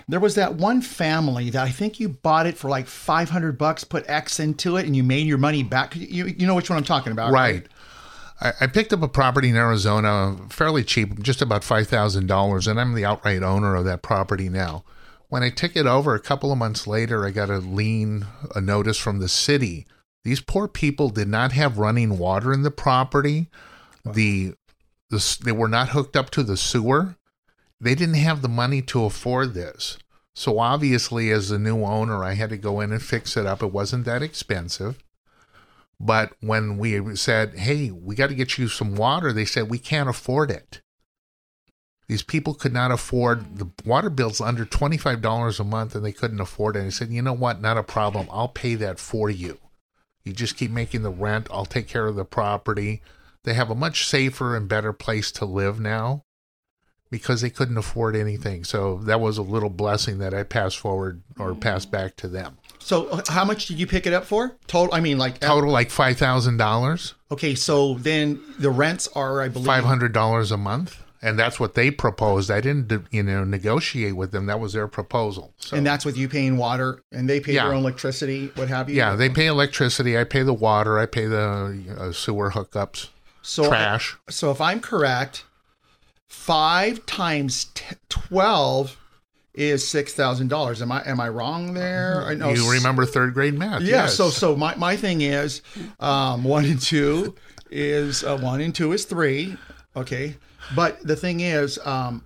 There 0.08 0.19
was 0.19 0.36
that 0.36 0.56
one 0.56 0.82
family 0.82 1.50
that 1.50 1.62
I 1.62 1.69
think 1.69 2.00
you 2.00 2.08
bought 2.08 2.45
it 2.47 2.58
for 2.58 2.69
like 2.69 2.88
five 2.88 3.30
hundred 3.30 3.58
bucks, 3.58 3.84
put 3.84 4.10
X 4.10 4.39
into 4.39 4.78
it, 4.78 4.86
and 4.86 4.95
you 4.95 5.04
made 5.04 5.28
your 5.28 5.38
money 5.38 5.62
back. 5.62 5.93
You 5.97 6.28
you 6.28 6.47
know 6.47 6.56
which 6.56 6.69
one 6.69 6.78
I'm 6.78 6.86
talking 6.86 7.12
about, 7.12 7.34
Right. 7.34 7.67
I, 8.41 8.54
I 8.62 8.67
picked 8.67 8.91
up 8.91 9.01
a 9.01 9.08
property 9.08 9.49
in 9.49 9.56
Arizona 9.56 10.36
fairly 10.49 10.84
cheap, 10.84 11.21
just 11.21 11.41
about 11.41 11.63
five 11.63 11.88
thousand 11.88 12.27
dollars, 12.27 12.67
and 12.67 12.80
I'm 12.80 12.93
the 12.93 13.06
outright 13.06 13.43
owner 13.43 13.75
of 13.75 13.86
that 13.86 14.01
property 14.01 14.49
now. 14.49 14.84
When 15.30 15.43
I 15.43 15.49
took 15.49 15.75
it 15.77 15.86
over 15.86 16.13
a 16.13 16.19
couple 16.19 16.51
of 16.51 16.58
months 16.58 16.88
later, 16.88 17.25
I 17.25 17.32
got 17.32 17.49
a 17.49 17.60
lien, 17.60 18.25
a 18.54 18.60
notice 18.60 18.97
from 18.97 19.19
the 19.19 19.30
city. 19.30 19.86
These 20.23 20.41
poor 20.41 20.67
people 20.67 21.10
did 21.10 21.27
not 21.27 21.54
have 21.54 21.77
running 21.77 22.17
water 22.17 22.51
in 22.51 22.63
the 22.63 22.71
property. 22.71 23.47
The, 24.04 24.56
the 25.10 25.38
they 25.43 25.54
were 25.54 25.69
not 25.69 25.89
hooked 25.89 26.17
up 26.17 26.32
to 26.32 26.43
the 26.43 26.58
sewer. 26.58 27.15
They 27.80 27.95
didn't 27.95 28.15
have 28.15 28.41
the 28.41 28.49
money 28.49 28.82
to 28.84 29.06
afford 29.06 29.54
this. 29.54 29.97
So 30.36 30.60
obviously, 30.60 31.32
as 31.32 31.49
the 31.49 31.60
new 31.60 31.84
owner, 31.84 32.23
I 32.23 32.34
had 32.34 32.49
to 32.51 32.58
go 32.58 32.80
in 32.80 32.91
and 32.91 33.01
fix 33.01 33.36
it 33.36 33.45
up. 33.45 33.63
It 33.63 33.73
wasn't 33.73 34.06
that 34.06 34.21
expensive. 34.21 35.01
But 36.03 36.33
when 36.41 36.79
we 36.79 37.15
said, 37.15 37.53
hey, 37.59 37.91
we 37.91 38.15
got 38.15 38.29
to 38.29 38.35
get 38.35 38.57
you 38.57 38.67
some 38.67 38.95
water, 38.95 39.31
they 39.31 39.45
said, 39.45 39.69
we 39.69 39.77
can't 39.77 40.09
afford 40.09 40.49
it. 40.49 40.81
These 42.07 42.23
people 42.23 42.55
could 42.55 42.73
not 42.73 42.91
afford 42.91 43.59
the 43.59 43.69
water 43.85 44.09
bills 44.09 44.41
under 44.41 44.65
$25 44.65 45.59
a 45.59 45.63
month 45.63 45.93
and 45.93 46.03
they 46.03 46.11
couldn't 46.11 46.41
afford 46.41 46.75
it. 46.75 46.79
And 46.79 46.87
I 46.87 46.89
said, 46.89 47.09
you 47.09 47.21
know 47.21 47.33
what? 47.33 47.61
Not 47.61 47.77
a 47.77 47.83
problem. 47.83 48.27
I'll 48.31 48.47
pay 48.47 48.73
that 48.75 48.99
for 48.99 49.29
you. 49.29 49.59
You 50.23 50.33
just 50.33 50.57
keep 50.57 50.71
making 50.71 51.03
the 51.03 51.11
rent. 51.11 51.47
I'll 51.51 51.65
take 51.65 51.87
care 51.87 52.07
of 52.07 52.15
the 52.15 52.25
property. 52.25 53.03
They 53.43 53.53
have 53.53 53.69
a 53.69 53.75
much 53.75 54.07
safer 54.07 54.55
and 54.55 54.67
better 54.67 54.93
place 54.93 55.31
to 55.33 55.45
live 55.45 55.79
now 55.79 56.25
because 57.11 57.41
they 57.41 57.51
couldn't 57.51 57.77
afford 57.77 58.15
anything. 58.15 58.63
So 58.63 58.97
that 59.03 59.21
was 59.21 59.37
a 59.37 59.43
little 59.43 59.69
blessing 59.69 60.17
that 60.17 60.33
I 60.33 60.43
passed 60.43 60.79
forward 60.79 61.21
or 61.37 61.51
mm-hmm. 61.51 61.59
passed 61.59 61.91
back 61.91 62.15
to 62.17 62.27
them. 62.27 62.57
So 62.83 63.07
uh, 63.09 63.21
how 63.29 63.45
much 63.45 63.67
did 63.67 63.79
you 63.79 63.87
pick 63.87 64.05
it 64.07 64.13
up 64.13 64.25
for? 64.25 64.55
Total. 64.67 64.93
I 64.93 64.99
mean, 64.99 65.17
like 65.17 65.39
Total 65.39 65.69
like 65.69 65.89
$5,000. 65.89 67.13
Okay, 67.31 67.55
so 67.55 67.93
then 67.95 68.41
the 68.59 68.69
rents 68.69 69.07
are, 69.15 69.41
I 69.41 69.47
believe, 69.47 69.65
five 69.67 69.85
hundred 69.85 70.11
dollars 70.11 70.51
a 70.51 70.57
month, 70.57 71.01
and 71.21 71.39
that's 71.39 71.59
what 71.59 71.75
they 71.75 71.89
proposed. 71.91 72.51
I 72.51 72.59
didn't, 72.59 72.91
you 73.11 73.23
know, 73.23 73.43
negotiate 73.45 74.17
with 74.17 74.31
them. 74.31 74.47
That 74.47 74.59
was 74.59 74.73
their 74.73 74.87
proposal. 74.89 75.53
So, 75.57 75.77
and 75.77 75.85
that's 75.85 76.03
with 76.03 76.17
you 76.17 76.27
paying 76.27 76.57
water, 76.57 77.01
and 77.13 77.29
they 77.29 77.39
pay 77.39 77.53
Yeah. 77.53 77.65
their 77.65 77.73
own 77.75 77.83
electricity, 77.83 78.51
what 78.55 78.67
have 78.67 78.89
you. 78.89 78.95
yeah, 78.95 79.15
they 79.15 79.29
pay 79.29 79.45
electricity. 79.45 80.17
I 80.17 80.25
pay 80.25 80.43
the 80.43 80.53
water. 80.53 80.99
I 80.99 81.05
pay 81.05 81.25
the 81.27 81.95
uh, 81.97 82.11
sewer 82.11 82.51
hookups, 82.51 83.09
so 83.41 83.67
trash. 83.69 84.17
So 84.29 84.51
if 84.51 84.59
I'm 84.59 84.81
correct, 84.81 85.45
five 86.27 87.05
times 87.05 87.65
t- 87.75 87.95
twelve 88.09 88.97
is 89.53 89.87
six 89.87 90.13
thousand 90.13 90.47
dollars. 90.47 90.81
Am 90.81 90.91
I 90.91 91.01
am 91.05 91.19
I 91.19 91.29
wrong 91.29 91.73
there? 91.73 92.23
I 92.25 92.33
know 92.35 92.49
you 92.53 92.71
remember 92.71 93.05
third 93.05 93.33
grade 93.33 93.53
math? 93.53 93.81
Yeah. 93.81 94.03
yes. 94.03 94.15
So 94.15 94.29
so 94.29 94.55
my, 94.55 94.75
my 94.75 94.95
thing 94.95 95.21
is, 95.21 95.61
um, 95.99 96.43
one 96.43 96.65
and 96.65 96.81
two 96.81 97.35
is 97.69 98.23
uh, 98.23 98.37
one 98.37 98.61
and 98.61 98.73
two 98.73 98.93
is 98.93 99.05
three. 99.05 99.57
Okay, 99.95 100.37
but 100.75 101.05
the 101.05 101.15
thing 101.17 101.41
is, 101.41 101.77
um, 101.85 102.23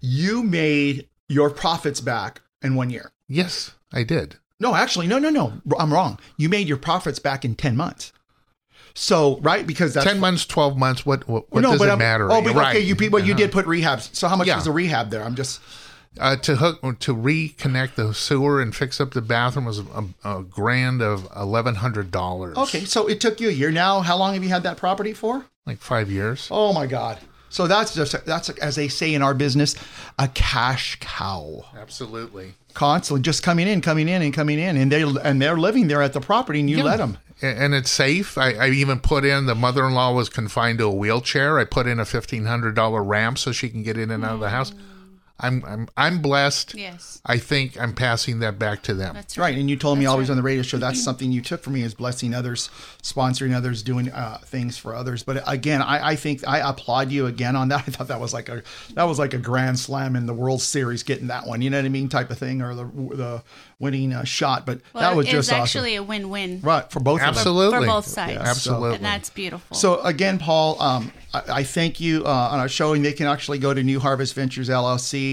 you 0.00 0.42
made 0.42 1.08
your 1.28 1.50
profits 1.50 2.00
back 2.00 2.40
in 2.62 2.74
one 2.74 2.90
year. 2.90 3.12
yes, 3.28 3.72
I 3.92 4.02
did. 4.04 4.36
No, 4.60 4.74
actually, 4.74 5.06
no, 5.06 5.18
no, 5.18 5.30
no. 5.30 5.52
I'm 5.78 5.92
wrong. 5.92 6.18
You 6.36 6.48
made 6.48 6.66
your 6.66 6.76
profits 6.78 7.18
back 7.20 7.44
in 7.44 7.54
ten 7.54 7.76
months. 7.76 8.12
So 8.94 9.38
right 9.40 9.64
because 9.64 9.94
that's 9.94 10.04
Ten 10.06 10.18
months, 10.18 10.44
twelve 10.44 10.76
months. 10.76 11.06
What? 11.06 11.28
What, 11.28 11.50
what 11.52 11.60
no, 11.60 11.72
does 11.72 11.82
it 11.82 11.88
I'm- 11.88 11.98
matter? 11.98 12.30
Oh, 12.32 12.42
but 12.42 12.54
right. 12.54 12.74
okay, 12.76 12.84
you 12.84 12.96
people, 12.96 13.18
you 13.20 13.32
Uh-huh. 13.34 13.38
did 13.38 13.52
put 13.52 13.66
rehabs. 13.66 14.12
So 14.14 14.26
how 14.26 14.34
much 14.36 14.48
Yeah. 14.48 14.56
was 14.56 14.64
the 14.64 14.72
rehab 14.72 15.10
there? 15.10 15.22
I'm 15.22 15.36
just 15.36 15.60
uh, 16.18 16.36
to 16.36 16.56
hook 16.56 16.80
to 17.00 17.14
reconnect 17.14 17.94
the 17.94 18.12
sewer 18.14 18.60
and 18.60 18.74
fix 18.74 19.00
up 19.00 19.12
the 19.12 19.22
bathroom 19.22 19.66
was 19.66 19.78
a, 19.80 20.04
a 20.24 20.42
grand 20.42 21.02
of 21.02 21.28
eleven 21.36 21.76
hundred 21.76 22.10
dollars. 22.10 22.56
okay. 22.56 22.84
So 22.84 23.06
it 23.06 23.20
took 23.20 23.40
you 23.40 23.48
a 23.48 23.52
year. 23.52 23.70
Now, 23.70 24.00
how 24.00 24.16
long 24.16 24.34
have 24.34 24.42
you 24.42 24.48
had 24.50 24.62
that 24.64 24.76
property 24.76 25.12
for? 25.12 25.44
like 25.66 25.78
five 25.78 26.10
years. 26.10 26.48
Oh 26.50 26.72
my 26.72 26.86
God. 26.86 27.18
So 27.50 27.66
that's 27.66 27.94
just 27.94 28.24
that's 28.24 28.48
as 28.50 28.76
they 28.76 28.88
say 28.88 29.14
in 29.14 29.22
our 29.22 29.34
business, 29.34 29.74
a 30.18 30.28
cash 30.28 30.96
cow. 31.00 31.64
Absolutely. 31.78 32.54
Constantly 32.74 33.22
just 33.22 33.42
coming 33.42 33.66
in, 33.68 33.80
coming 33.80 34.08
in, 34.08 34.22
and 34.22 34.32
coming 34.34 34.58
in, 34.58 34.76
and 34.76 34.90
they 34.92 35.02
and 35.02 35.40
they're 35.40 35.56
living 35.58 35.88
there 35.88 36.02
at 36.02 36.12
the 36.12 36.20
property, 36.20 36.60
and 36.60 36.68
you 36.70 36.82
let 36.82 36.98
them. 36.98 37.18
And 37.40 37.72
it's 37.72 37.90
safe. 37.90 38.36
I, 38.36 38.52
I 38.52 38.70
even 38.70 38.98
put 38.98 39.24
in 39.24 39.46
the 39.46 39.54
mother 39.54 39.86
in 39.86 39.94
law 39.94 40.12
was 40.12 40.28
confined 40.28 40.78
to 40.78 40.84
a 40.86 40.90
wheelchair. 40.92 41.58
I 41.58 41.64
put 41.64 41.86
in 41.86 42.00
a 42.00 42.04
fifteen 42.04 42.44
hundred 42.46 42.74
dollar 42.74 43.02
ramp 43.02 43.38
so 43.38 43.52
she 43.52 43.68
can 43.68 43.82
get 43.82 43.96
in 43.96 44.10
and 44.10 44.24
out 44.24 44.34
of 44.34 44.40
the 44.40 44.50
house. 44.50 44.72
I'm 45.40 45.64
I'm 45.66 45.88
I'm 45.96 46.20
blessed. 46.20 46.74
Yes, 46.74 47.20
I 47.24 47.38
think 47.38 47.80
I'm 47.80 47.92
passing 47.94 48.40
that 48.40 48.58
back 48.58 48.82
to 48.84 48.94
them. 48.94 49.14
that's 49.14 49.36
right. 49.38 49.48
Right, 49.48 49.58
and 49.58 49.70
you 49.70 49.76
told 49.76 49.98
me 49.98 50.04
That's 50.04 50.12
always 50.12 50.28
right. 50.28 50.32
on 50.32 50.36
the 50.36 50.42
radio 50.42 50.62
show 50.62 50.76
that's 50.78 51.02
something 51.02 51.30
you 51.32 51.40
took 51.40 51.62
from 51.62 51.72
me 51.74 51.82
is 51.82 51.94
blessing 51.94 52.34
others, 52.34 52.68
sponsoring 53.02 53.54
others, 53.56 53.82
doing 53.82 54.10
uh, 54.10 54.38
things 54.44 54.76
for 54.76 54.94
others. 54.94 55.22
But 55.22 55.42
again, 55.46 55.80
I, 55.80 56.08
I 56.10 56.16
think 56.16 56.46
I 56.46 56.58
applaud 56.68 57.10
you 57.12 57.26
again 57.26 57.56
on 57.56 57.68
that. 57.68 57.78
I 57.88 57.90
thought 57.92 58.08
that 58.08 58.20
was 58.20 58.34
like 58.34 58.48
a 58.48 58.62
that 58.94 59.04
was 59.04 59.18
like 59.18 59.32
a 59.32 59.38
grand 59.38 59.78
slam 59.78 60.16
in 60.16 60.26
the 60.26 60.34
World 60.34 60.60
Series, 60.60 61.02
getting 61.02 61.28
that 61.28 61.46
one. 61.46 61.62
You 61.62 61.70
know 61.70 61.78
what 61.78 61.84
I 61.86 61.88
mean, 61.88 62.08
type 62.08 62.30
of 62.30 62.38
thing, 62.38 62.60
or 62.60 62.74
the 62.74 62.84
the 62.84 63.42
winning 63.78 64.12
uh, 64.12 64.24
shot. 64.24 64.66
But 64.66 64.80
Well, 64.92 65.02
that 65.08 65.16
was 65.16 65.26
it's 65.26 65.32
just 65.32 65.52
awesome. 65.52 65.62
actually 65.62 65.94
a 65.94 66.02
win-win 66.02 66.60
right 66.62 66.90
for 66.90 66.98
both 67.00 67.22
of 67.22 67.28
us. 67.28 67.36
Absolutely. 67.38 67.78
for 67.78 67.86
both 67.86 68.06
sides. 68.06 68.32
Yeah, 68.34 68.42
Absolutely. 68.42 68.96
and 68.96 69.04
that's 69.04 69.30
beautiful. 69.30 69.76
So 69.76 70.00
again, 70.02 70.38
Paul, 70.38 70.82
um, 70.82 71.12
I, 71.32 71.42
I 71.48 71.62
thank 71.62 72.00
you 72.00 72.24
uh, 72.26 72.48
on 72.50 72.58
our 72.58 72.68
show, 72.68 72.92
and 72.94 73.04
they 73.04 73.12
can 73.12 73.26
actually 73.26 73.58
go 73.60 73.72
to 73.72 73.82
New 73.82 74.00
Harvest 74.00 74.34
Ventures 74.34 74.68
LLC 74.68 75.27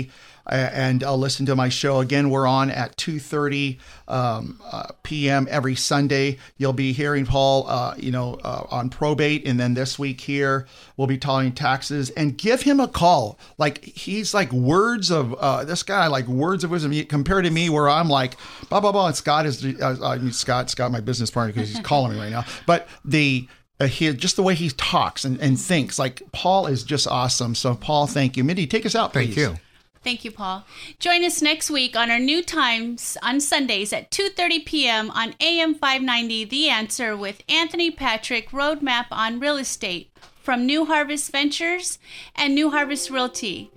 uh, 0.47 0.69
and 0.73 1.03
uh, 1.03 1.15
listen 1.15 1.45
to 1.47 1.55
my 1.55 1.69
show. 1.69 1.99
Again, 1.99 2.29
we're 2.29 2.45
on 2.45 2.69
at 2.69 2.95
two 2.97 3.19
thirty 3.19 3.79
um, 4.07 4.61
uh, 4.71 4.87
p.m. 5.01 5.47
every 5.49 5.75
Sunday. 5.75 6.37
You'll 6.57 6.73
be 6.73 6.93
hearing 6.93 7.25
Paul, 7.25 7.67
uh, 7.67 7.95
you 7.97 8.11
know, 8.11 8.35
uh, 8.43 8.67
on 8.69 8.89
probate, 8.89 9.47
and 9.47 9.59
then 9.59 9.73
this 9.73 9.97
week 9.97 10.21
here 10.21 10.67
we'll 10.97 11.07
be 11.07 11.17
talking 11.17 11.51
taxes. 11.51 12.11
And 12.11 12.37
give 12.37 12.61
him 12.61 12.79
a 12.79 12.87
call. 12.87 13.39
Like 13.57 13.83
he's 13.83 14.33
like 14.33 14.51
words 14.53 15.09
of 15.09 15.33
uh, 15.33 15.63
this 15.63 15.81
guy, 15.83 16.07
like 16.07 16.27
words 16.27 16.63
of 16.63 16.69
wisdom 16.69 16.93
compared 17.05 17.45
to 17.45 17.51
me, 17.51 17.69
where 17.69 17.89
I'm 17.89 18.09
like 18.09 18.35
blah 18.69 18.81
blah 18.81 18.91
blah. 18.91 19.07
And 19.07 19.15
Scott 19.15 19.47
is, 19.47 19.65
uh, 19.65 19.97
I 20.03 20.19
mean, 20.19 20.31
Scott, 20.31 20.69
Scott, 20.69 20.91
my 20.91 21.01
business 21.01 21.31
partner, 21.31 21.53
because 21.53 21.69
he's 21.69 21.83
calling 21.83 22.13
me 22.13 22.19
right 22.19 22.31
now. 22.31 22.45
But 22.67 22.87
the 23.03 23.47
uh, 23.79 23.87
he 23.87 24.13
just 24.13 24.35
the 24.35 24.43
way 24.43 24.53
he 24.53 24.69
talks 24.69 25.25
and, 25.25 25.39
and 25.41 25.59
thinks 25.59 25.99
like 25.99 26.21
paul 26.31 26.65
is 26.65 26.81
just 26.81 27.07
awesome 27.09 27.53
so 27.53 27.75
paul 27.75 28.07
thank 28.07 28.37
you 28.37 28.43
mindy 28.43 28.65
take 28.65 28.85
us 28.85 28.95
out 28.95 29.11
please. 29.11 29.35
Thank 29.35 29.37
you. 29.37 29.64
Thank 30.05 30.23
you, 30.23 30.31
Paul. 30.31 30.63
Join 30.99 31.23
us 31.23 31.41
next 31.41 31.71
week 31.71 31.95
on 31.95 32.11
our 32.11 32.19
new 32.19 32.43
times 32.43 33.17
on 33.23 33.39
Sundays 33.39 33.91
at 33.91 34.11
2:30 34.11 34.63
p.m. 34.63 35.09
on 35.09 35.33
AM 35.39 35.73
590 35.73 36.45
The 36.45 36.69
Answer 36.69 37.17
with 37.17 37.41
Anthony 37.49 37.89
Patrick 37.89 38.51
Roadmap 38.51 39.07
on 39.09 39.39
Real 39.39 39.57
Estate 39.57 40.11
from 40.43 40.67
New 40.67 40.85
Harvest 40.85 41.31
Ventures 41.31 41.97
and 42.35 42.53
New 42.53 42.69
Harvest 42.69 43.09
Realty. 43.09 43.71